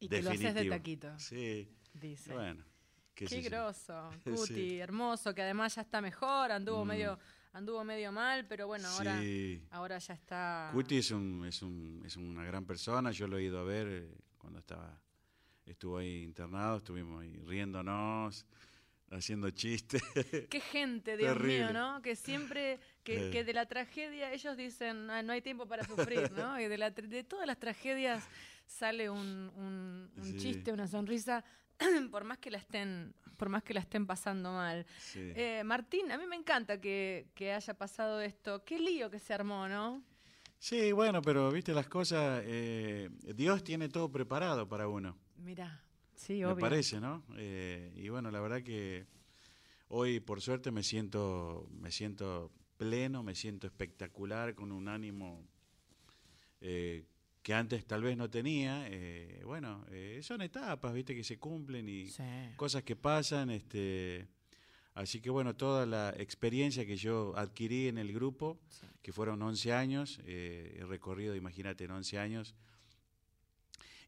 [0.00, 0.74] Y que lo haces de definitivo.
[0.76, 2.32] taquito, Sí, dice.
[2.32, 2.64] bueno.
[3.14, 3.36] Qué Qué
[4.24, 4.30] Sí.
[4.34, 6.88] Cuti, hermoso, que además ya está mejor, anduvo Mm.
[6.88, 7.18] medio,
[7.52, 9.62] anduvo medio mal, pero bueno, ahora, Sí.
[9.70, 10.70] ahora ya está.
[10.72, 13.86] Cuti es, un, es, un, es una gran persona, yo lo he ido a ver
[13.88, 15.00] eh, cuando estaba
[15.66, 18.44] estuvo ahí internado, estuvimos ahí riéndonos,
[19.10, 20.02] haciendo chistes.
[20.48, 21.72] Qué gente, Dios mío.
[21.72, 22.00] ¿no?
[22.02, 23.30] Que siempre, que, Eh.
[23.30, 26.58] que de la tragedia, ellos dicen, "Ah, no hay tiempo para sufrir, ¿no?
[26.60, 28.26] Y de, la de todas las tragedias
[28.66, 30.36] sale un, un- un Sí.
[30.38, 31.44] chiste, una sonrisa,
[32.10, 34.86] por más que la estén, por más que la estén pasando mal.
[34.98, 35.32] Sí.
[35.34, 38.64] Eh, Martín, a mí me encanta que, que haya pasado esto.
[38.64, 40.02] Qué lío que se armó, ¿no?
[40.58, 45.16] Sí, bueno, pero viste las cosas, eh, Dios tiene todo preparado para uno.
[45.38, 45.82] Mira,
[46.14, 46.58] sí, me obvio.
[46.58, 47.24] parece, ¿no?
[47.38, 49.06] Eh, y bueno, la verdad que
[49.88, 55.42] hoy, por suerte, me siento, me siento pleno, me siento espectacular, con un ánimo
[57.42, 58.86] que antes tal vez no tenía.
[58.88, 62.22] Eh, bueno, eh, son etapas, viste, que se cumplen y Sí.
[62.56, 63.50] cosas que pasan.
[63.50, 64.26] Este,
[64.94, 68.86] así que bueno, toda la experiencia que yo adquirí en el grupo, Sí.
[69.02, 72.54] que fueron 11 años, eh, he recorrido, imagínate, en 11 años.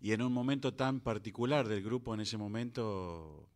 [0.01, 3.49] Y en un momento tan particular del grupo, en ese momento,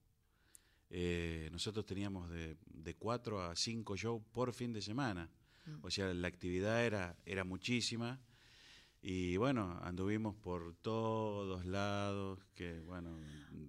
[0.90, 5.28] eh, nosotros teníamos de, de cuatro a cinco shows por fin de semana.
[5.66, 5.84] Mm.
[5.84, 8.20] O sea, la actividad era, era muchísima.
[9.08, 13.16] Y bueno, anduvimos por todos lados, que bueno...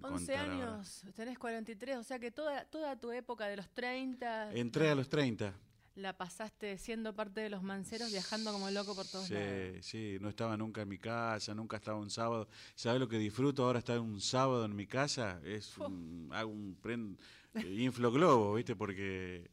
[0.00, 0.52] contar ahora.
[0.74, 4.94] años, tenés 43, o sea que toda, toda tu época de los 30 Entré a
[4.96, 5.54] los 30.
[5.94, 9.76] la pasaste siendo parte de los manceros, viajando como loco por todos lados.
[9.82, 12.48] Sí, sí, no estaba nunca en mi casa, nunca estaba un sábado.
[12.74, 15.40] ¿Sabes lo que disfruto ahora estar un sábado en mi casa?
[15.44, 17.16] Es un, hago un pren-
[17.54, 18.74] eh, inflo globo, ¿viste?
[18.74, 19.50] Porque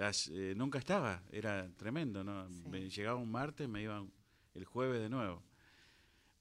[0.00, 2.48] as- eh, nunca estaba, era tremendo, ¿no?
[2.48, 2.64] Sí.
[2.68, 4.04] Me llegaba un martes, me iba
[4.58, 5.42] el jueves de nuevo.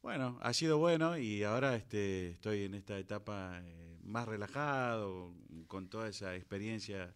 [0.01, 5.33] Bueno, ha sido bueno y ahora este, estoy en esta etapa eh, más relajado,
[5.67, 7.13] con toda esa experiencia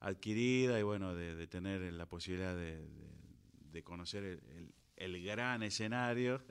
[0.00, 3.18] adquirida y bueno, de, de tener la posibilidad de, de-
[3.72, 4.74] de conocer el, el-
[5.14, 6.42] el gran escenario.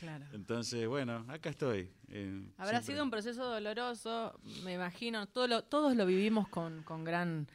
[0.00, 0.24] Claro.
[0.32, 1.90] Entonces, bueno, acá estoy.
[2.08, 5.26] eh, Habrá siempre- sido un proceso doloroso, me imagino.
[5.26, 7.46] Todo lo- todos lo vivimos con, con gran.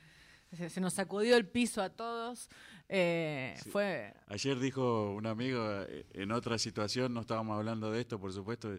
[0.56, 2.50] Se, se nos sacudió el piso a todos.
[2.90, 3.70] Eh, Sí.
[3.70, 4.14] Fue.
[4.28, 8.78] Ayer dijo un amigo, eh, en otra situación, no estábamos hablando de esto, por supuesto,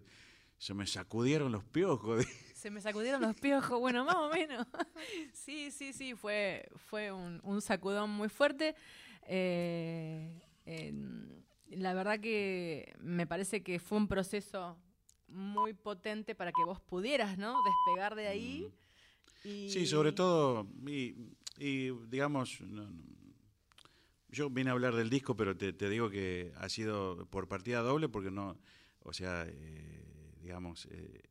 [0.57, 2.25] se me sacudieron los piojos.
[2.59, 4.67] Se me sacudieron los piojos, bueno, más o menos.
[5.33, 8.75] Sí, sí, sí, fue, fue un, un sacudón muy fuerte.
[9.29, 10.29] Eh,
[11.71, 14.77] la verdad que me parece que fue un proceso
[15.29, 17.55] muy potente para que vos pudieras, ¿no?
[17.63, 18.69] Despegar de ahí.
[19.45, 21.15] y- Sí, sobre todo, y,
[21.59, 23.05] y, digamos, no- no-
[24.29, 27.81] yo vine a hablar del disco, pero te, te digo que ha sido por partida
[27.81, 28.59] doble, porque no,
[29.01, 31.23] o sea, eh, digamos, eh,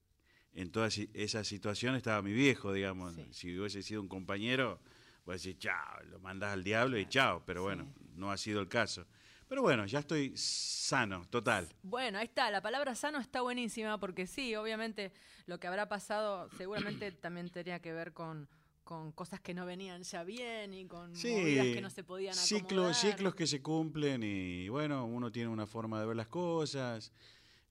[0.54, 3.28] en toda esa situación estaba mi viejo, digamos, Sí.
[3.32, 4.80] si hubiese sido un compañero,
[5.24, 8.06] pues decir, chao, lo mandás al diablo y chao, pero bueno, Sí.
[8.16, 9.06] no ha sido el caso.
[9.48, 11.70] Pero bueno, ya estoy sano, total.
[11.84, 15.14] Bueno, ahí está, la palabra sano está buenísima porque sí, obviamente
[15.46, 18.50] lo que habrá pasado seguramente también tenía que ver con,
[18.88, 22.48] con cosas que no venían ya bien y con movidas que no se podían acomodar.
[22.96, 27.12] ciclos, ciclos que se cumplen y bueno, uno tiene una forma de ver las cosas.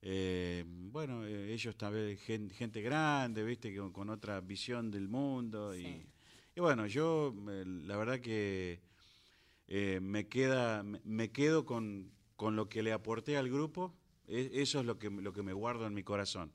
[0.03, 5.73] eh, bueno, eh, ellos también, gen- gente, grande, viste, con, con otra visión del mundo.
[5.73, 5.87] Sí.
[5.87, 6.05] Y,
[6.55, 8.79] y bueno, yo eh, la verdad que
[9.67, 13.91] eh, me, queda, me, me quedo con, con lo que le aporté al grupo.
[14.27, 16.53] E- eso es lo que, lo que me guardo en mi corazón.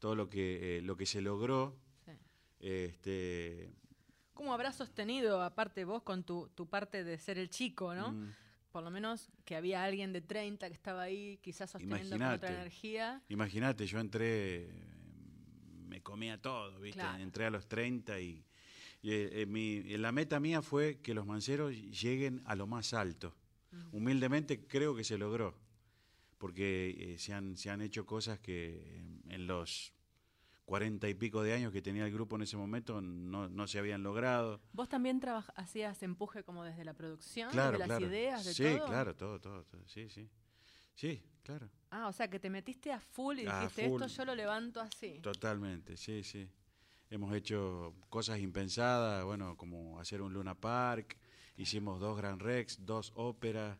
[0.00, 1.76] Todo lo que, eh, lo que se logró.
[2.66, 3.70] Este,
[4.34, 8.12] ¿Cómo habrás sostenido, aparte vos, con tu, tu parte de ser el chico, ¿no?
[8.12, 8.32] mm,
[8.72, 12.50] Por lo menos que había alguien de 30 que estaba ahí, quizás sosteniendo con otra
[12.50, 13.22] energía.
[13.28, 14.68] Imagínate, yo entré,
[15.88, 17.00] me comía todo, ¿viste?
[17.00, 17.22] Claro.
[17.22, 18.44] Entré a los 30 y,
[19.00, 23.34] y, eh, mi- la meta mía fue que los manceros lleguen a lo más alto.
[23.92, 25.56] Humildemente creo que se logró,
[26.38, 29.92] porque eh, se, han, se han hecho cosas que eh, en los
[30.66, 33.78] cuarenta y pico de años que tenía el grupo en ese momento no, no se
[33.78, 34.60] habían logrado.
[34.72, 35.20] ¿Vos también
[35.54, 38.06] hacías empuje como desde la producción, Claro, de las claro.
[38.06, 38.86] ideas, de sí, todo?
[38.86, 40.28] claro, todo, todo, todo, sí, sí.
[40.94, 41.70] Sí, claro.
[41.90, 44.02] Ah, o sea, que te metiste a full y A dijiste, full.
[44.02, 45.20] esto yo lo levanto así.
[45.22, 46.48] Totalmente, sí, sí.
[47.08, 51.16] Hemos hecho cosas impensadas, bueno, como hacer un Luna Park,
[51.56, 53.78] hicimos dos Grand Rex, dos óperas,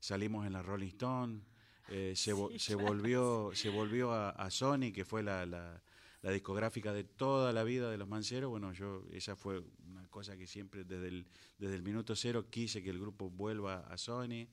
[0.00, 1.40] salimos en la Rolling Stone,
[1.88, 5.46] eh, se, vo- Sí, se claro, volvió, se volvió a, a Sony, que fue la,
[5.46, 5.80] la-
[6.26, 8.50] la discográfica de toda la vida de los Manceros.
[8.50, 12.82] Bueno, yo esa fue una cosa que siempre desde el, desde el minuto cero quise
[12.82, 14.48] que el grupo vuelva a Sony.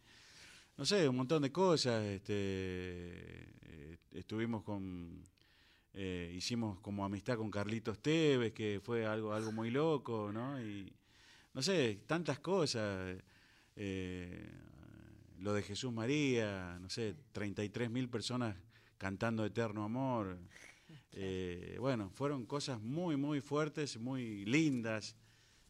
[0.77, 2.05] No sé, un montón de cosas.
[2.05, 5.23] Este, eh, estuvimos con
[5.95, 10.61] eh, hicimos como amistad con Carlitos Tevez, que fue algo, algo muy loco, ¿no?
[10.61, 10.93] Y
[11.55, 13.17] no sé, tantas cosas.
[13.75, 14.47] eh,
[15.39, 18.55] lo de Jesús María, no sé, 33 mil personas
[18.99, 20.37] cantando Eterno Amor.
[21.11, 25.15] Eh, bueno, fueron cosas muy, muy fuertes, muy lindas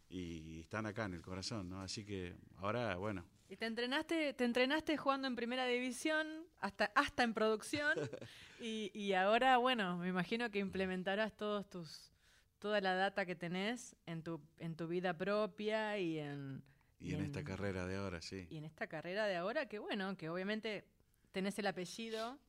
[0.09, 1.81] y están acá en el corazón, ¿no?
[1.81, 6.27] Así que ahora, bueno, Y te entrenaste, te entrenaste jugando en primera división,
[6.59, 7.93] hasta, hasta en producción,
[8.61, 12.11] y, y ahora, bueno, me imagino que implementarás todos tus,
[12.59, 16.63] toda la data que tenés en tu, en tu vida propia y en,
[16.99, 18.47] y en esta carrera de ahora, sí.
[18.49, 20.85] y en esta carrera de ahora, que bueno, que obviamente
[21.31, 22.39] tenés el apellido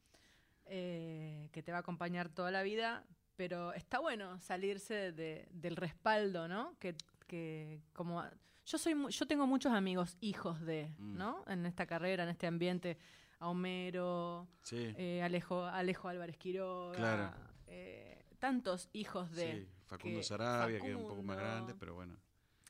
[0.67, 3.05] eh, que te va a acompañar toda la vida,
[3.37, 6.77] pero está bueno salirse de- del respaldo, ¿no?
[6.79, 6.95] Que,
[7.27, 8.23] que como
[8.67, 11.17] yo soy yo tengo muchos amigos hijos de, Mm.
[11.17, 11.45] ¿no?
[11.49, 12.97] En esta carrera, en este ambiente,
[13.41, 17.33] a Homero, Sí, eh, Alejo Alejo Álvarez Quiroga, Claro.
[17.67, 19.69] eh, tantos hijos de sí.
[19.87, 22.17] Facundo que- Sarabia, que es un poco más grande, pero bueno.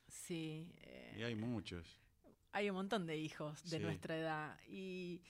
[0.09, 0.73] Sí.
[0.83, 2.01] eh, Y hay muchos.
[2.53, 3.83] hay un montón de hijos de Sí.
[3.83, 4.59] nuestra edad.
[4.69, 5.21] Y,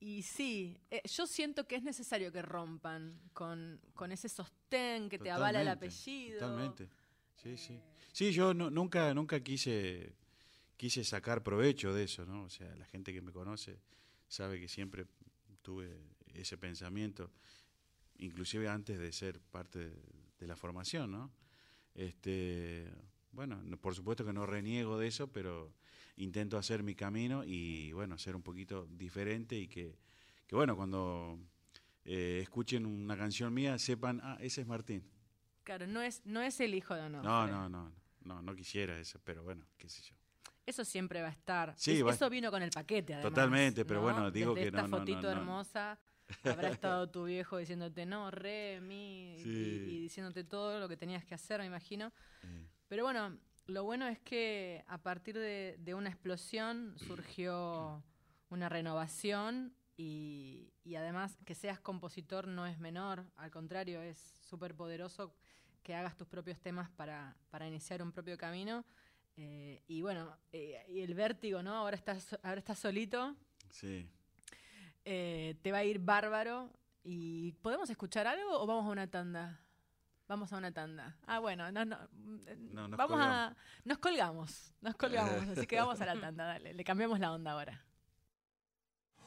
[0.00, 5.18] y sí, eh, yo siento que es necesario que rompan con, con ese sostén que
[5.18, 6.38] te avala el apellido.
[6.40, 6.88] Totalmente.
[7.42, 7.80] Sí, sí.
[8.12, 10.14] Sí, yo no- nunca, nunca quise,
[10.76, 12.44] quise sacar provecho de eso, ¿no?
[12.44, 13.78] O sea, la gente que me conoce
[14.28, 15.06] sabe que siempre
[15.62, 15.90] tuve
[16.34, 17.30] ese pensamiento,
[18.18, 19.96] inclusive antes de ser parte de,
[20.38, 21.30] de la formación, ¿no?
[21.94, 22.90] Este,
[23.32, 25.72] bueno, no- por supuesto que no reniego de eso, pero
[26.16, 29.98] intento hacer mi camino y, bueno, ser un poquito diferente y que,
[30.46, 31.38] que bueno, cuando
[32.04, 35.04] eh, escuchen una canción mía sepan, ah, ese es Martín.
[35.64, 37.24] Claro, no es, no es el hijo de honor.
[37.24, 40.14] No, no, no, no, no quisiera eso, pero bueno, qué sé yo.
[40.64, 41.74] Eso siempre va a estar.
[41.76, 43.32] Sí, Es- eso vino con el paquete, además.
[43.32, 44.04] Totalmente, pero ¿no?
[44.04, 45.30] bueno, digo Desde que esta no, no, fotito no.
[45.30, 45.98] hermosa
[46.44, 51.34] habrá estado tu viejo diciéndote no, re, mi, y- diciéndote todo lo que tenías que
[51.34, 52.12] hacer, me imagino.
[52.42, 58.02] Eh, Pero bueno, lo bueno es que a partir de, de una explosión surgió
[58.50, 64.74] una renovación y, y además que seas compositor no es menor, al contrario, es súper
[64.74, 65.34] poderoso
[65.82, 68.84] que hagas tus propios temas para, para iniciar un propio camino.
[69.36, 71.74] Eh, y bueno, eh, y el vértigo, ¿no?
[71.74, 73.36] Ahora estás, ahora estás solito,
[73.70, 74.08] Sí.
[75.04, 76.70] eh, te va a ir bárbaro.
[77.04, 79.60] ¿Y podemos escuchar algo o vamos a una tanda?
[80.28, 81.16] Vamos a una tanda.
[81.26, 82.38] Ah, bueno, no, no, mm,
[82.72, 83.54] No, nos vamos a.
[83.54, 83.56] colgamos.
[83.84, 85.48] Nos colgamos, nos colgamos.
[85.58, 86.74] así que vamos a la tanda, dale.
[86.74, 87.84] Le cambiamos la onda ahora.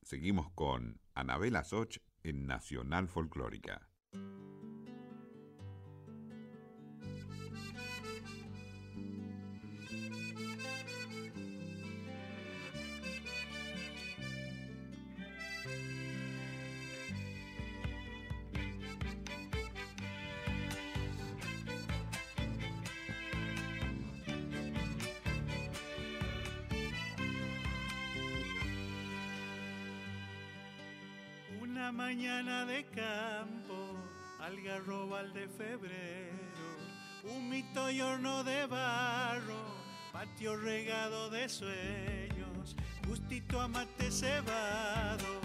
[0.04, 3.88] Seguimos con Anabela Soch en Nacional Folclórica.
[31.94, 33.96] Mañana de campo,
[34.40, 36.34] algarrobal de febrero,
[37.24, 39.76] un mito y horno de barro,
[40.14, 42.76] patio regado de sueños,
[43.08, 43.70] gustito a
[44.12, 45.42] cebado,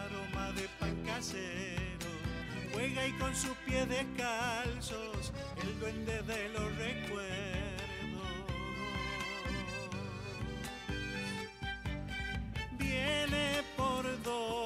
[0.00, 2.10] aroma de pan casero,
[2.72, 7.84] juega y con sus pies descalzos, el duende de los recuerdos.
[12.78, 14.63] viene por donde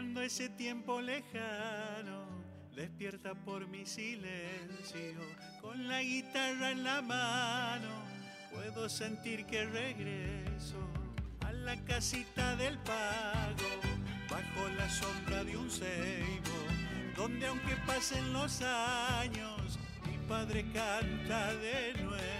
[0.00, 2.26] Cuando ese tiempo lejano
[2.74, 5.20] despierta por mi silencio,
[5.60, 8.06] con la guitarra en la mano,
[8.50, 10.78] puedo sentir que regreso
[11.40, 13.68] a la casita del pago,
[14.30, 16.56] bajo la sombra de un ceibo,
[17.14, 22.39] donde aunque pasen los años, mi padre canta de nuevo.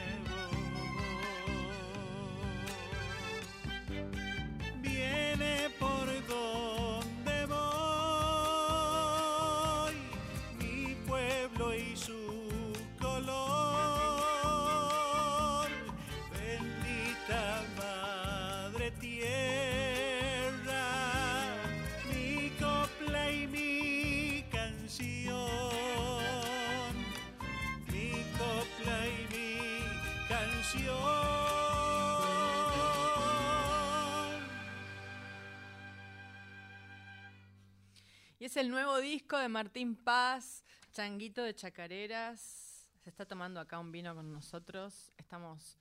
[39.30, 42.88] Disco de Martín Paz, Changuito de Chacareras.
[42.98, 45.12] Se está tomando acá un vino con nosotros.
[45.18, 45.78] Estamos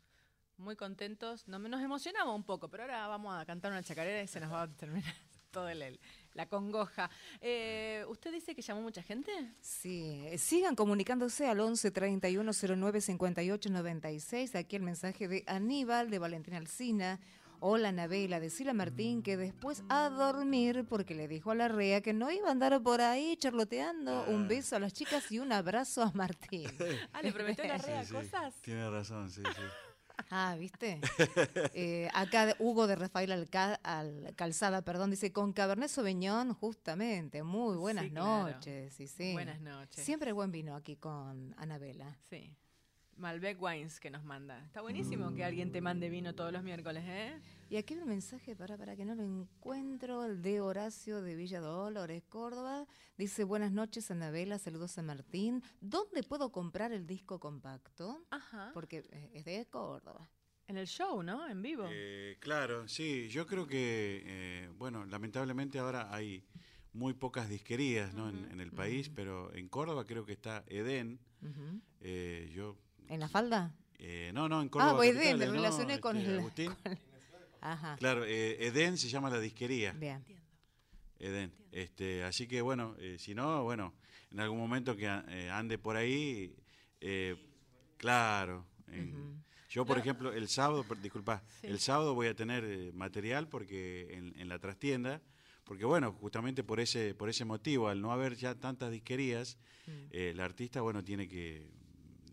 [0.57, 1.47] muy contentos.
[1.47, 4.51] Nos, nos emocionamos un poco, pero ahora vamos a cantar una chacarera y se nos
[4.53, 5.15] va a terminar
[5.49, 5.99] todo el,
[6.35, 7.09] la congoja.
[7.41, 9.31] Eh, ¿Usted dice que llamó mucha gente?
[9.61, 14.53] Sí, eh, sigan comunicándose al 11 31 09 58 96.
[14.53, 17.19] Aquí el mensaje de Aníbal, de Valentina Alcina.
[17.61, 21.99] Hola, Anabela, decirle a Martín que después a dormir porque le dijo a la rea
[22.01, 24.25] que no iba a andar por ahí charloteando.
[24.27, 26.69] Un beso a las chicas y un abrazo a Martín.
[27.13, 28.53] Ah, le prometió la rea Sí, sí, cosas.
[28.61, 29.61] Tiene razón, sí, sí.
[30.31, 30.99] Ah, ¿viste?
[31.73, 37.41] Eh, acá Hugo de Rafael Alca- Al- Calzada, perdón, dice con Cabernet Sauvignon, justamente.
[37.41, 38.51] Muy buenas Sí, claro.
[38.53, 38.93] noches.
[38.93, 39.31] Sí, sí.
[39.31, 40.03] Buenas noches.
[40.03, 42.17] Siempre buen vino aquí con Anabela.
[42.29, 42.53] Sí.
[43.19, 44.63] Malbec Wines que nos manda.
[44.65, 47.39] Está buenísimo que alguien te mande vino todos los miércoles, ¿eh?
[47.69, 51.35] Y aquí hay un mensaje, para, para que no lo encuentro, el de Horacio de
[51.35, 52.87] Villa Dolores, Córdoba.
[53.17, 55.61] Dice, buenas noches, Anabela, saludos a Martín.
[55.81, 58.25] ¿Dónde puedo comprar el disco compacto?
[58.31, 58.71] Ajá.
[58.73, 59.03] Porque
[59.33, 60.29] es de Córdoba.
[60.67, 61.47] En el show, ¿no?
[61.47, 61.85] En vivo.
[61.89, 66.45] Eh, claro, sí, yo creo que, eh, bueno, lamentablemente ahora hay
[66.93, 68.29] muy pocas disquerías ¿no?
[68.29, 71.19] en, en el país, pero en Córdoba creo que está Edén.
[72.01, 72.77] Eh, yo,
[73.09, 73.75] ¿En la falda?
[74.01, 74.91] eh, no, no, en Córdoba.
[74.93, 75.51] Ah, pues Edén, me ¿no?
[75.51, 76.71] relacioné con Este, el- Agustín.
[77.61, 77.97] Ajá.
[77.97, 79.91] Claro, eh, Edén se llama la disquería.
[79.91, 80.23] Bien.
[81.19, 81.51] Edén.
[81.73, 83.93] Este, así que bueno, eh, si no, bueno,
[84.31, 86.55] en algún momento que eh, ande por ahí,
[87.01, 87.35] eh,
[87.97, 91.67] claro, en- Yo, por Lo- ejemplo, el sábado, disculpa, Sí.
[91.67, 95.21] el sábado voy a tener eh, material porque en, en la trastienda,
[95.63, 99.91] porque bueno, justamente por ese por ese motivo, al no haber ya tantas disquerías, Mm.
[100.11, 101.67] eh, el artista, bueno, tiene que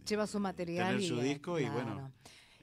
[0.07, 0.89] Lleva su material.
[0.97, 1.75] tener y, su eh, disco y claro.
[1.75, 2.13] bueno.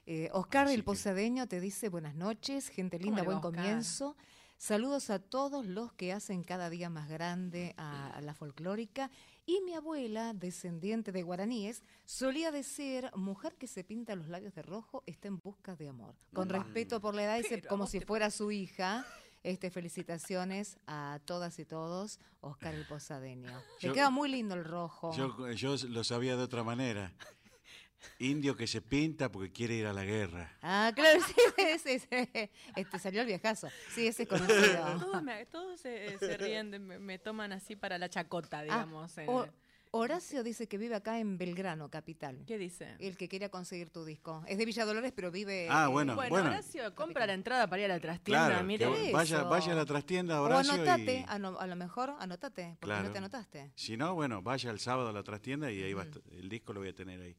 [0.06, 3.52] Eh, Oscar Así el que- Posadeño te dice buenas noches, gente ¿Cómo linda, buen Oscar?
[3.54, 4.16] comienzo.
[4.56, 9.10] Saludos a todos los que hacen cada día más grande a, a la folclórica.
[9.46, 14.62] Y mi abuela, descendiente de guaraníes, solía decir, mujer que se pinta los labios de
[14.62, 16.14] rojo está en busca de amor.
[16.32, 19.04] Con respeto por la edad, Pero como si fuera su hija.
[19.44, 23.52] Este, felicitaciones a todas y todos, Oscar el Posadeño.
[23.80, 25.14] Te queda muy lindo el rojo.
[25.14, 27.12] Yo, yo lo sabía de otra manera.
[28.18, 30.50] Indio que se pinta porque quiere ir a la guerra.
[30.62, 31.20] Ah, claro,
[31.56, 32.50] sí, sí, sí.
[32.76, 33.68] Este, salió el viejazo.
[33.94, 34.98] Sí, ese es conocido.
[35.00, 39.16] Todos, me- todos se, se ríen, de- me, me toman así para la chacota, digamos.
[39.18, 39.46] Ah, O-
[39.98, 42.42] Horacio dice que vive acá en Belgrano, capital.
[42.48, 42.96] ¿Qué dice?
[42.98, 44.42] El que quería conseguir tu disco.
[44.48, 45.68] Es de Villa Dolores, pero vive.
[45.70, 46.48] Ah, bueno, Bueno, bueno.
[46.50, 48.86] Horacio, compra la entrada para ir a la trastienda, Claro, mire.
[48.92, 52.12] que vaya, vaya a la trastienda, O Horacio, anotate, y a, no- a lo mejor
[52.18, 53.04] anotate, porque Claro.
[53.04, 53.70] no te anotaste.
[53.76, 56.72] si no, bueno, vaya el sábado a la trastienda y ahí va a el disco
[56.72, 57.36] lo voy a tener ahí.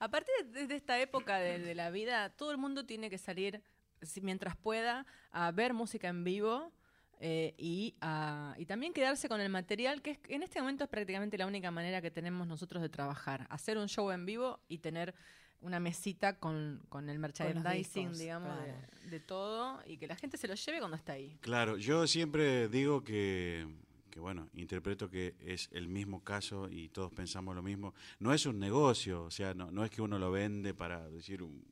[0.00, 3.62] Aparte de, de esta época de, de la vida, todo el mundo tiene que salir,
[4.02, 6.72] si- mientras pueda, a ver música en vivo
[7.20, 10.90] eh, y, a- y también quedarse con el material, que es, en este momento es
[10.90, 13.46] prácticamente la única manera que tenemos nosotros de trabajar.
[13.50, 15.14] Hacer un show en vivo y tener
[15.60, 18.88] una mesita con, con el merchandising, discos, digamos, de- claro.
[19.10, 21.38] de, todo y que la gente se lo lleve cuando está ahí.
[21.40, 23.66] Claro, yo siempre digo que,
[24.10, 27.94] que, bueno, interpreto que es el mismo caso y todos pensamos lo mismo.
[28.18, 31.42] No es un negocio, o sea, no, no es que uno lo vende para decir,
[31.42, 31.64] un-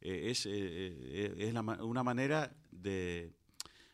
[0.00, 3.32] eh, es, eh, eh, es la ma- una manera de,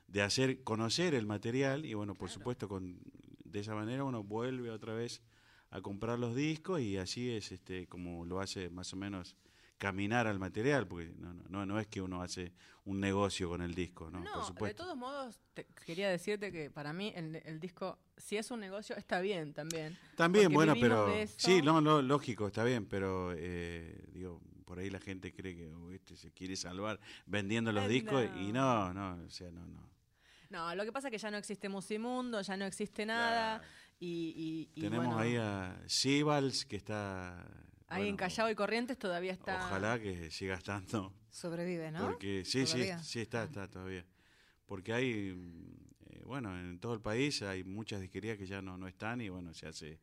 [0.09, 2.99] de hacer conocer el material y bueno, por supuesto, con,
[3.45, 5.23] de esa manera uno vuelve otra vez
[5.71, 9.37] a comprar los discos y así es este como lo hace más o menos
[9.77, 12.53] caminar al material, porque no, no, no, es que uno hace
[12.85, 14.19] un negocio con el disco, ¿no?
[14.21, 14.83] No, por de supuesto.
[14.83, 18.97] todos modos, te- quería decirte que para mí el, el disco, si es un negocio,
[18.97, 19.97] está bien también.
[20.17, 24.91] También, bueno, pero de sí, no, no, lógico, está bien, pero eh, digo, por ahí
[24.91, 28.93] la gente cree que oh, este se quiere salvar vendiendo los Ay, discos y no,
[28.93, 29.89] no, o sea, no, no.
[30.51, 33.61] No, lo que pasa es que ya no existe Musimundo, ya no existe nada.
[34.01, 37.43] Y, y- y Tenemos bueno, ahí a Sibals que está
[37.89, 39.57] ahí bueno, en Callao y Corrientes todavía está.
[39.67, 42.07] Ojalá que siga estando, Sobrevive, ¿no?
[42.09, 42.99] porque sí, sí, Todavía.
[43.03, 44.07] sí está, está todavía.
[44.67, 45.35] Porque hay
[46.11, 49.29] eh, bueno, en todo el país hay muchas disquerías que ya no no están y
[49.29, 50.01] bueno, se hace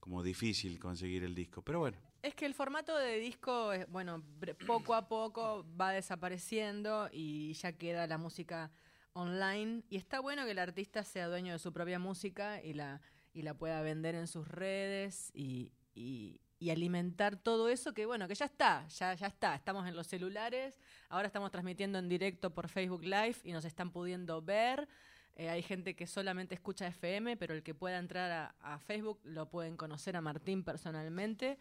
[0.00, 1.96] como difícil conseguir el disco, pero bueno.
[2.22, 4.22] Es que el formato de disco, es, bueno,
[4.66, 8.70] poco a poco va desapareciendo y ya queda la música
[9.12, 9.82] online.
[9.90, 13.00] Y está bueno que el artista sea dueño de su propia música y la,
[13.32, 16.40] y la pueda vender en sus redes y, y-
[16.70, 19.54] alimentar todo eso que, bueno, que ya está, ya, ya está.
[19.54, 20.78] Estamos en los celulares,
[21.08, 24.88] ahora estamos transmitiendo en directo por Facebook Live y nos están pudiendo ver.
[25.36, 29.48] Eh, hay gente que solamente escucha FM, pero el que pueda entrar a Facebook lo
[29.48, 31.58] pueden conocer a Martín personalmente.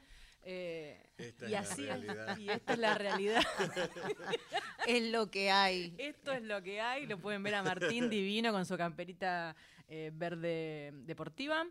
[0.50, 2.38] Eh, Esta y es así es, realidad.
[2.38, 3.44] y esta es la realidad.
[4.88, 5.94] Es lo que hay.
[5.98, 7.06] Esto es lo que hay.
[7.08, 9.54] Lo pueden ver a Martín divino con su camperita
[9.90, 11.66] eh, verde deportiva.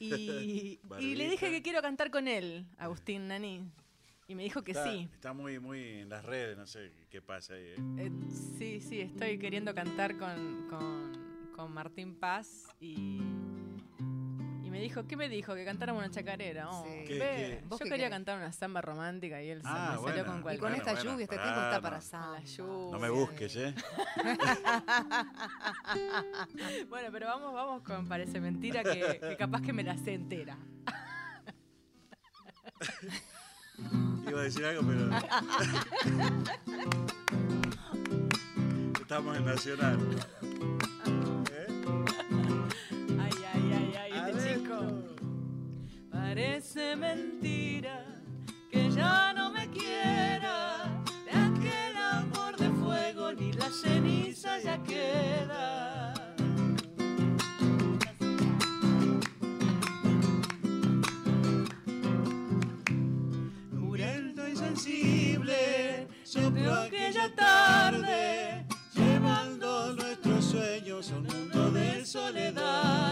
[0.00, 3.62] Y, y le dije que quiero cantar con él, Agustín Nani.
[4.26, 5.08] Y me dijo que está, sí.
[5.14, 7.62] Está muy, muy en las redes, no sé qué pasa ahí.
[7.62, 7.76] ¿eh?
[7.98, 8.10] Eh,
[8.58, 13.20] sí, sí, estoy queriendo cantar con, con, con Martín Paz y
[14.78, 15.54] me dijo, ¿qué me dijo?
[15.56, 16.70] Que cantáramos una chacarera.
[16.70, 16.90] Oh, Sí.
[17.06, 17.60] ¿Qué- ve, qué?
[17.68, 18.10] ¿Vos Yo qué quería querés?
[18.16, 20.92] cantar una samba romántica y él se Ah, me salió con Y cualquier con esta
[20.92, 22.40] bueno, lluvia, este tiempo está para La samba.
[22.44, 22.92] lluvia.
[22.92, 23.74] No me busques, ¿eh?
[26.88, 30.56] Bueno, pero vamos, vamos con Parece Mentira, que, que capaz que me la sé entera.
[34.28, 35.10] Iba a decir algo, pero.
[39.00, 39.98] Estamos en Nacional.
[46.38, 48.04] Parece mentira
[48.70, 51.02] que ya no me quiera.
[51.24, 56.14] De aquel amor de fuego ni la ceniza ya queda.
[63.72, 68.64] Muriendo insensible, sopló aquella tarde,
[68.94, 73.07] llevando nuestros sueños a un mundo de soledades.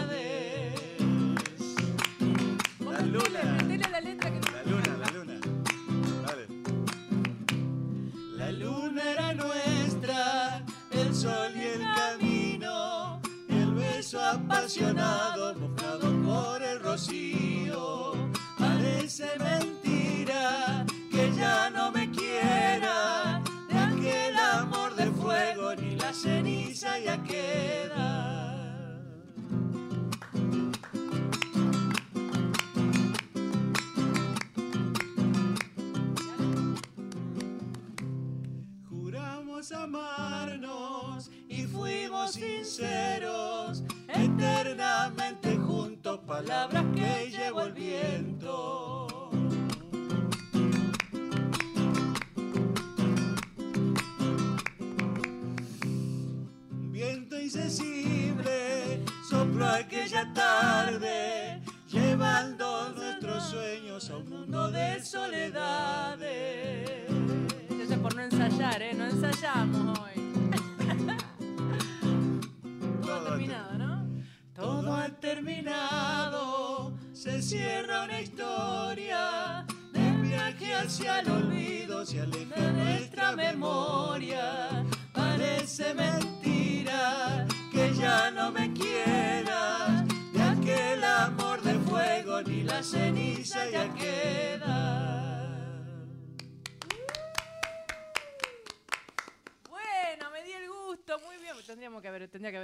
[14.19, 18.13] apasionado mojado por el rocío.
[18.57, 26.99] Parece mentira que ya no me quiera de aquel amor de fuego ni la ceniza
[26.99, 27.56] y aquel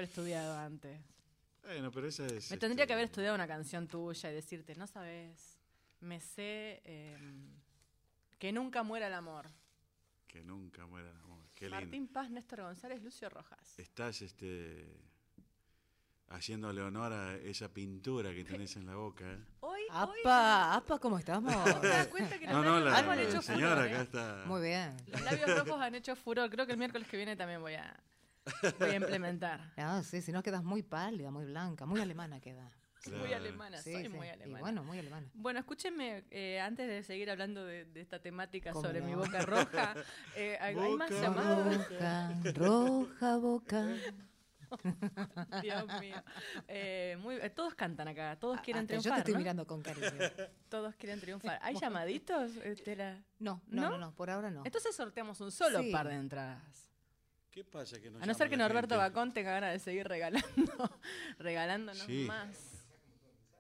[0.04, 1.00] haber, estudiado antes.
[1.64, 2.52] Bueno, pero esa es.
[2.52, 5.60] Me tendría este, que haber estudiado una canción tuya y decirte, no sabes,
[6.02, 7.18] me sé eh,
[8.38, 9.50] que nunca muera el amor.
[10.28, 11.46] Que nunca muera el amor.
[11.56, 11.80] Qué lindo.
[11.80, 13.80] Martín Paz, Néstor González, Lucio Rojas.
[13.80, 14.86] Estás este,
[16.30, 19.24] haciéndole honor a esa pintura que tenés en la boca.
[19.32, 19.40] ¿eh?
[19.62, 21.54] Hoy, hoy Apa, apa, ¿cómo estamos?
[21.82, 24.04] ¿te das cuenta que los No, no, la, han hecho señora furor, acá eh?
[24.04, 24.44] está.
[24.48, 24.98] Muy bien.
[25.08, 26.50] Los labios rojos han hecho furor.
[26.50, 27.96] Creo que el miércoles que viene también voy a,
[28.80, 29.72] voy a implementar.
[29.78, 32.70] No, sí, si no quedas muy pálida, muy blanca, muy alemana queda.
[33.04, 33.44] Soy muy Claro.
[33.44, 34.10] alemana, Sí, soy sí.
[34.10, 34.60] muy Y alemana.
[34.62, 35.28] bueno, muy alemana.
[35.34, 39.08] Bueno, escúchenme, eh, antes de seguir hablando de, de esta temática ¿Cómo sobre no?
[39.08, 39.94] mi boca roja,
[40.38, 41.90] eh, ¿hay hay más Boca llamadas?
[41.90, 43.88] Roja, roja boca.
[45.62, 46.16] Dios mío.
[46.68, 49.40] Eh, muy, eh, todos cantan acá, todos quieren Hasta yo te triunfar, estoy ¿no?
[49.40, 50.08] mirando con cariño.
[50.70, 51.60] Todos quieren triunfar.
[51.62, 53.22] ¿Hay llamaditos, Estela?
[53.40, 53.90] No, no, ¿No?
[53.92, 54.64] no, no, por ahora no.
[54.66, 55.92] Entonces sorteamos un solo Sí.
[55.92, 56.90] par de entradas.
[57.54, 59.10] ¿Qué pasa que no A no ser que Norberto gente?
[59.10, 60.42] Bacón tenga ganas de seguir regalando,
[61.38, 62.26] regalándonos Sí.
[62.28, 62.58] más.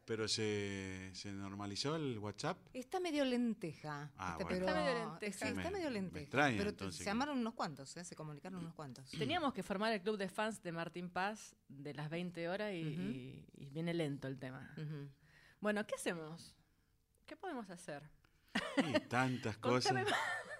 [0.05, 2.57] Pero se, se normalizó el WhatsApp.
[2.73, 4.11] Está medio lenteja.
[4.17, 4.65] Ah, este, bueno.
[4.65, 5.37] pero- Está medio lenteja.
[5.39, 6.23] Sí, está Me- medio me lenteja.
[6.23, 8.03] extraña, pero entonces, se llamaron unos cuantos, ¿eh?
[8.03, 9.09] se comunicaron unos cuantos.
[9.17, 12.81] Teníamos que formar el club de fans de Martín Paz de las 20 horas y,
[12.81, 13.01] Ujú.
[13.01, 14.75] y- y viene lento el tema.
[15.61, 16.53] Bueno, ¿qué hacemos?
[17.25, 18.03] ¿Qué podemos hacer?
[18.85, 19.93] Y tantas cosas.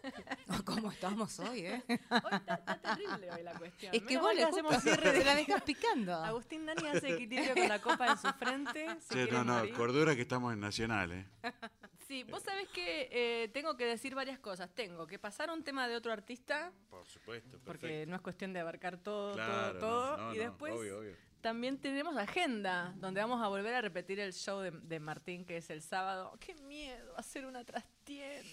[0.49, 1.84] Oh, ¿Cómo estamos hoy, eh?
[1.88, 1.97] Hoy
[2.32, 3.93] está, está terrible hoy la cuestión.
[3.95, 6.14] Es que Menos vos le hacemos cierre de se la dejas picando.
[6.16, 8.88] Agustín Dani hace equilibrio con la copa en su frente.
[8.99, 9.74] se no, no, morir.
[9.74, 11.26] cordura que estamos en Nacional, ¿eh?
[12.08, 14.70] Sí, vos sabés que eh, tengo que decir varias cosas.
[14.76, 18.60] Tengo que pasar un tema de otro artista, Por supuesto, porque no es cuestión de
[18.60, 20.18] abarcar todo, Claro, todo, todo.
[20.18, 21.16] no, no, y no, después obvio, obvio.
[21.41, 25.58] también tenemos agenda, donde vamos a volver a repetir el show de, de Martín, que
[25.58, 26.38] es el sábado.
[26.39, 27.18] ¡Qué miedo!
[27.18, 28.43] Hacer una trastienda.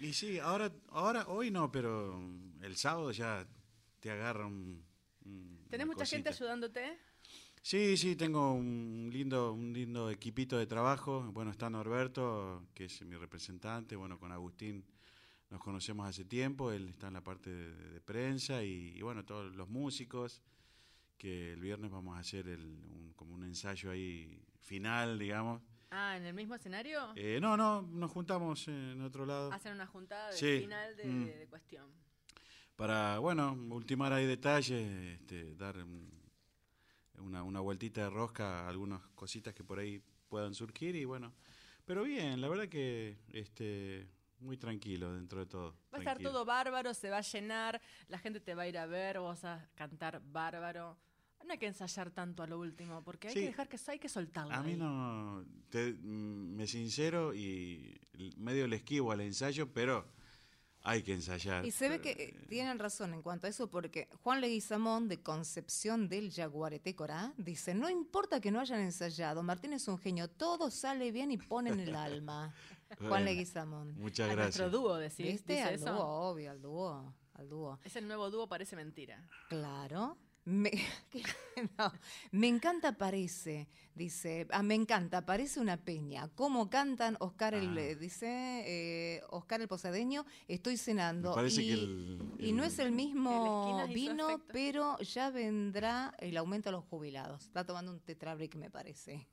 [0.00, 2.20] Y sí, ahora, ahora, hoy no, pero
[2.62, 3.46] el sábado ya
[4.00, 4.84] te agarra un.
[5.24, 6.98] un- ¿Tenés mucha gente ayudándote?
[7.62, 11.22] Sí, sí, tengo un lindo, un lindo equipito de trabajo.
[11.32, 13.96] Bueno, está Norberto, que es mi representante.
[13.96, 14.84] Bueno, con Agustín
[15.48, 16.72] nos conocemos hace tiempo.
[16.72, 20.42] Él está en la parte de, de prensa y, y, bueno, todos los músicos.
[21.16, 25.62] Que el viernes vamos a hacer el, un- como un ensayo ahí final, digamos.
[25.96, 27.12] Ah, ¿en el mismo escenario?
[27.14, 29.52] Eh, no, no, nos juntamos en otro lado.
[29.52, 30.58] Hacen una juntada de Sí.
[30.62, 31.24] final de, Mm.
[31.26, 32.04] de cuestión.
[32.76, 36.10] para, bueno, ultimar ahí detalles, este, dar un-
[37.20, 41.32] una, una vueltita de rosca a algunas cositas que por ahí puedan surgir y bueno,
[41.84, 44.08] pero bien, la verdad que este
[44.40, 45.76] muy tranquilo dentro de todo.
[45.94, 48.76] Va a estar todo bárbaro, se va a llenar, la gente te va a ir
[48.76, 50.98] a ver, vos vas a cantar bárbaro.
[51.46, 53.40] No hay que ensayar tanto a lo último, porque hay Sí.
[53.40, 54.54] que dejar que hay que soltarlo.
[54.54, 54.76] A mí ahí.
[54.78, 58.00] no, te, mm, me sincero y
[58.38, 60.06] medio le esquivo al ensayo, pero
[60.82, 61.64] hay que ensayar.
[61.66, 65.22] Y se ve que eh, tienen razón en cuanto a eso, porque Juan Leguizamón, de
[65.22, 70.28] Concepción del Yaguareté Corá, dice, no importa que no hayan ensayado, Martín es un genio,
[70.28, 72.54] todo sale bien y ponen el alma.
[72.98, 73.94] Juan Bueno, Leguizamón.
[73.98, 74.60] Muchas a gracias.
[74.60, 75.26] nuestro dúo, decís.
[75.26, 75.52] ¿Viste?
[75.54, 75.92] dice Al eso.
[75.92, 77.80] dúo, obvio, al dúo, al dúo.
[77.82, 79.26] Ese nuevo dúo parece mentira.
[79.48, 80.16] Claro.
[80.46, 80.70] Me,
[81.10, 81.22] que-
[81.78, 81.92] no,
[82.32, 86.28] me encanta parece, dice, ah, me encanta, parece una peña.
[86.34, 87.94] ¿Cómo cantan Oscar el, Ah.
[87.98, 88.26] dice
[88.66, 90.26] eh, Oscar el Posadeño?
[90.48, 91.30] Estoy cenando.
[91.30, 96.14] Me parece y, que el- y no el- es el mismo vino, pero ya vendrá
[96.18, 97.44] el aumento a los jubilados.
[97.44, 99.26] Está tomando un tetrabric, me parece.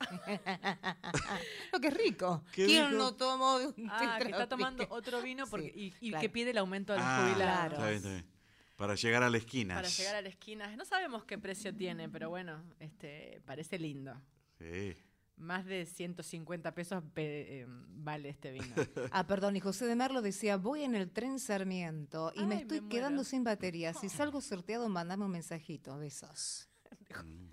[1.74, 2.43] Lo que es rico.
[2.53, 2.97] ¿Qué ¿Quién dijo?
[3.03, 6.22] no tomó de un Ah, que está tomando otro vino porque, Sí, y, y claro.
[6.22, 7.74] que pide el aumento a los Ah, jubilados.
[7.74, 7.74] Claro.
[7.76, 8.41] está bien, está bien.
[8.82, 9.76] Para llegar a la esquina.
[9.76, 10.76] para llegar a la esquina.
[10.76, 14.20] No sabemos qué precio tiene, pero bueno, este parece lindo.
[14.58, 14.98] Sí.
[15.38, 18.66] Más de 150 pesos pe- eh, vale este vino.
[19.12, 22.82] Ah, perdón, y José de Merlo decía, voy en el tren Sarmiento y me estoy
[22.82, 23.94] me quedando sin batería.
[23.94, 25.98] Si salgo sorteado, mandame un mensajito.
[26.00, 26.68] Besos.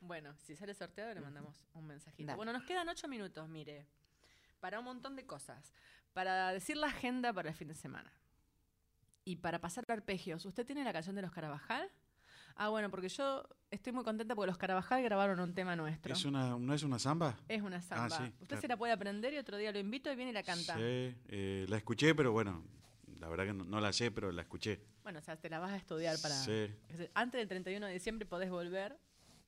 [0.00, 2.26] Bueno, si sale sorteado le mandamos un mensajito.
[2.26, 2.36] Dale.
[2.36, 3.86] Bueno, nos quedan ocho minutos, mire,
[4.60, 5.72] para un montón de cosas.
[6.12, 8.12] Para decir la agenda para el fin de semana.
[9.24, 10.44] Y para pasar arpegios.
[10.44, 11.88] ¿Usted tiene la canción de los Carabajal?
[12.56, 16.12] Ah, bueno, porque yo estoy muy contenta porque los Carabajal grabaron un tema nuestro.
[16.12, 17.38] ¿Es una, ¿No es una samba?
[17.48, 18.10] Es una samba.
[18.10, 18.60] sí, Usted claro.
[18.60, 20.74] se la puede aprender y otro día lo invito y viene y la canta.
[20.74, 22.62] Sí, eh, la escuché, pero bueno,
[23.18, 24.80] la verdad que no, no la sé, pero la escuché.
[25.02, 26.34] Bueno, o sea, te la vas a estudiar para...
[26.34, 26.68] Sí.
[27.14, 28.98] Antes del 31 de diciembre podés volver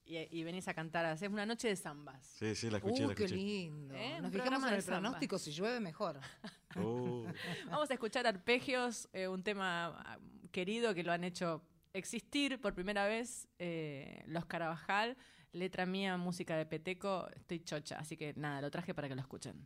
[0.05, 1.05] y, y venís a cantar.
[1.07, 2.25] Haces una noche de zambas.
[2.27, 3.37] Sí, sí, la escuché, Uh, la qué escuché.
[3.41, 3.95] lindo.
[3.95, 4.19] ¿Eh?
[4.21, 6.21] Nos fijamos en el pronóstico, si llueve mejor.
[6.77, 7.25] Oh,
[7.71, 10.19] Vamos a escuchar arpegios, eh, un tema ah,
[10.51, 15.17] querido que lo han hecho existir por primera vez, eh, Los Carabajal,
[15.53, 19.21] letra mía, música de Peteco, estoy chocha, así que nada, lo traje para que lo
[19.21, 19.65] escuchen.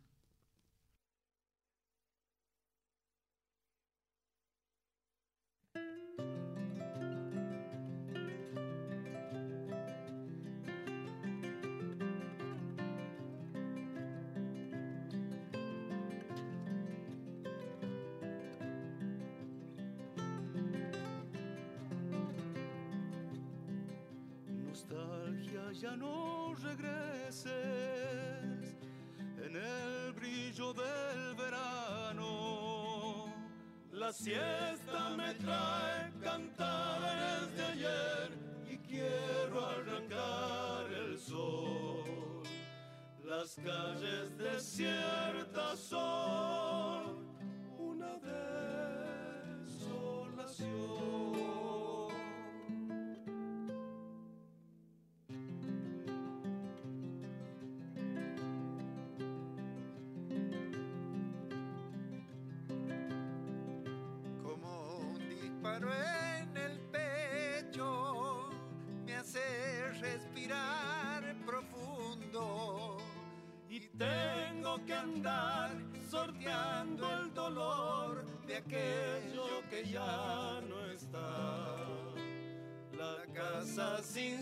[24.79, 27.51] Nostalgia, ya no regreses
[29.45, 33.25] en el brillo del verano.
[33.91, 38.31] La siesta me trae cantares de ayer
[38.71, 42.45] y quiero arrancar el sol.
[43.25, 46.68] Las calles desiertas son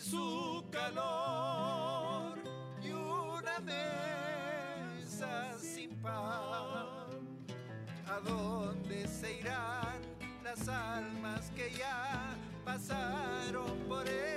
[0.00, 2.38] su calor
[2.82, 7.38] y una mesa sin pan.
[8.06, 10.00] ¿A dónde se irán
[10.44, 14.35] las almas que ya pasaron por esta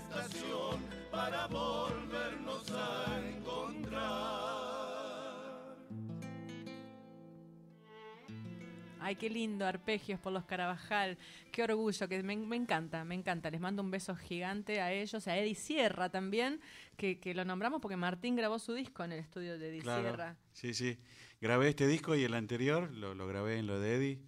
[0.00, 0.80] estación
[1.10, 4.50] para volvernos a encontrar.
[9.02, 11.18] Ay, qué lindo, arpegios por los Carabajal,
[11.50, 13.50] qué orgullo, que me, me encanta, me encanta.
[13.50, 16.60] Les mando un beso gigante a ellos, a Eddie Sierra también,
[16.96, 20.02] que, que lo nombramos porque Martín grabó su disco en el estudio de Eddie claro.
[20.02, 20.36] Sierra.
[20.52, 20.98] Sí, sí.
[21.40, 24.22] Grabé este disco y el anterior lo, lo grabé en lo de Eddie,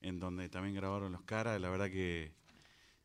[0.00, 1.60] en donde también grabaron los caras.
[1.60, 2.37] La verdad que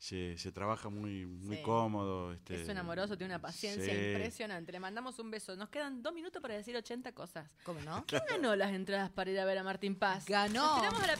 [0.04, 1.64] se, se trabaja muy, muy Sí.
[1.64, 2.34] cómodo.
[2.34, 4.10] Este, Es un amoroso, tiene una paciencia sí.
[4.10, 4.74] impresionante.
[4.74, 5.56] Le mandamos un beso.
[5.56, 7.50] Nos quedan dos minutos para decir 80 cosas.
[7.64, 8.04] ¿Cómo no?
[8.06, 10.26] ¿Quién ganó las entradas para ir a ver a Martín Paz?
[10.26, 10.62] Ganó.
[10.62, 11.16] ¿Nos tiramos a la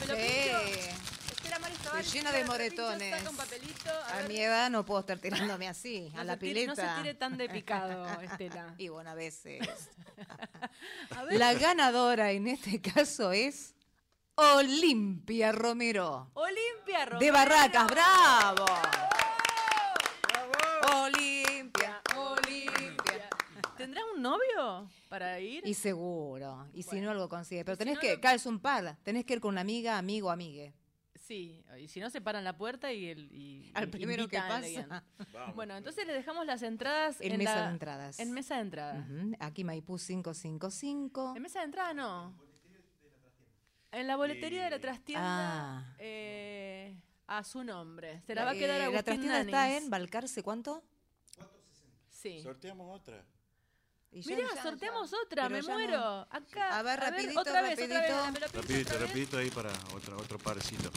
[2.04, 3.16] Se llena de moretones.
[3.18, 3.90] Saca un papelito.
[3.90, 6.82] A, mi edad no puedo estar tirándome así, No a se la tire- No se
[6.82, 7.02] pileta.
[7.02, 8.76] tire tan de picado, Estela.
[8.78, 9.62] Y bueno, a veces.
[11.12, 13.76] A ver, La ganadora en este caso es
[14.36, 16.32] Olimpia Romero.
[16.34, 17.20] Olimpia Romero.
[17.20, 18.66] De Barracas, bravo.
[21.04, 23.30] Olimpia, Olimpia.
[23.78, 25.62] ¿Tendrás un novio para ir?
[25.68, 27.64] Y seguro, y si no algo consigue.
[27.64, 30.32] Pero si tenés no que, calza un par, tenés que ir con una amiga, amigo,
[30.32, 30.74] amigue.
[31.16, 35.04] Sí, y si no se paran la puerta y el y, Al primero que pasa.
[35.56, 38.20] Bueno, entonces le dejamos las entradas En en, mesa la- de entradas.
[38.20, 39.08] En mesa de entrada.
[39.08, 41.34] Ujú, Aquí Maipú 555.
[41.36, 42.34] En mesa de entrada no.
[43.94, 45.96] En la boletería de la trastienda Ah.
[46.00, 46.96] eh,
[47.28, 48.22] a su nombre.
[48.26, 50.84] Se la va a quedar Eh, Agustín La trastienda está en Balcarce, ¿cuánto?
[52.10, 52.42] Sí.
[52.42, 53.24] Sorteamos otra.
[54.12, 55.18] Mirá, ya- sorteamos ya.
[55.24, 56.28] otra, Pero me no- muero.
[56.30, 56.78] Acá.
[56.78, 58.58] A ver, rapidito, otra vez, otra vez, rapidito.
[58.62, 60.92] Rapidito, otra rapidito ahí para otro, otro parcito.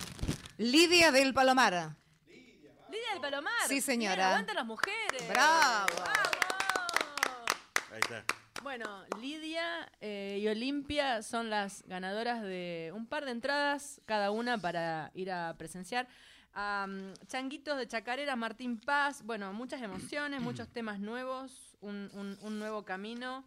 [0.58, 1.96] Lidia del Palomar.
[2.26, 3.52] Lidia del Palomar.
[3.68, 4.14] Sí, señora.
[4.16, 5.28] Bien, aguantan las mujeres.
[5.28, 5.86] Bravo.
[5.98, 7.46] ¡Vamos!
[7.92, 8.24] Ahí está.
[8.62, 14.58] Bueno, Lidia eh, y Olimpia son las ganadoras de un par de entradas cada una
[14.58, 16.08] para ir a presenciar
[16.52, 19.22] a mm, Changuitos de Chacarera, Martín Paz.
[19.22, 23.44] Bueno, muchas emociones, muchos temas nuevos, un, un- un nuevo camino.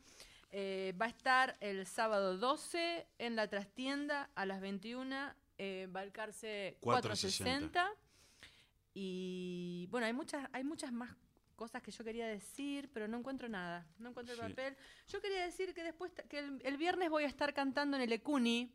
[0.51, 6.77] Eh, va a estar el sábado 12 en la trastienda a las 21, eh, Balcarce
[6.81, 7.83] 460.
[7.83, 7.89] 460.
[8.93, 11.09] Y bueno, hay muchas, hay muchas más
[11.59, 13.85] cosas que yo quería decir, pero no encuentro nada.
[13.99, 14.47] No encuentro el Sí.
[14.49, 14.75] papel.
[15.07, 18.11] Yo quería decir que después, que el, el viernes voy a estar cantando en el
[18.13, 18.71] Ecuni,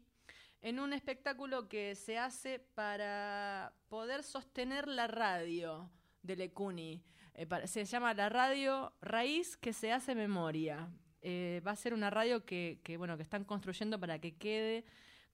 [0.60, 5.90] en un espectáculo que se hace para poder sostener la radio
[6.22, 7.02] del Ecuni.
[7.34, 10.88] Eh, para- se llama la radio Raíz que se hace memoria.
[11.22, 14.84] Eh, va a ser una radio que, que, bueno, que están construyendo para que quede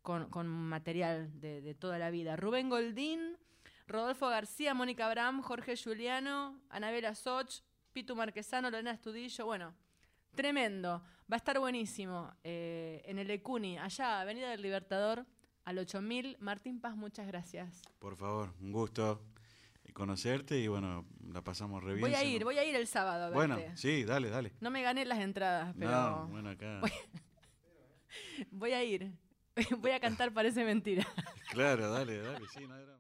[0.02, 2.36] con, con material de, de toda la vida.
[2.36, 3.36] Rubén Goldín,
[3.90, 7.60] Rodolfo García, Mónica Abraham, Jorge Juliano, Anabela Soch,
[7.92, 9.44] Pitu Marquesano, Lorena Estudillo.
[9.46, 9.74] Bueno,
[10.34, 11.02] tremendo.
[11.30, 12.32] Va a estar buenísimo.
[12.44, 15.26] eh, en el Ecuni, allá, Avenida del Libertador,
[15.64, 16.36] al 8000.
[16.40, 17.82] Martín Paz, muchas gracias.
[17.98, 19.22] Por favor, un gusto
[19.92, 22.00] conocerte y bueno, la pasamos re bien.
[22.02, 23.34] Voy a ir, voy a ir el sábado a verte.
[23.54, 24.52] Bueno, sí, dale, dale.
[24.60, 26.80] No me gané las entradas, pero No, bueno, acá.
[28.50, 29.10] voy a ir.
[29.78, 31.06] Voy a cantar, parece mentira.
[31.50, 32.99] Claro, dale, dale, sí, no hay drama.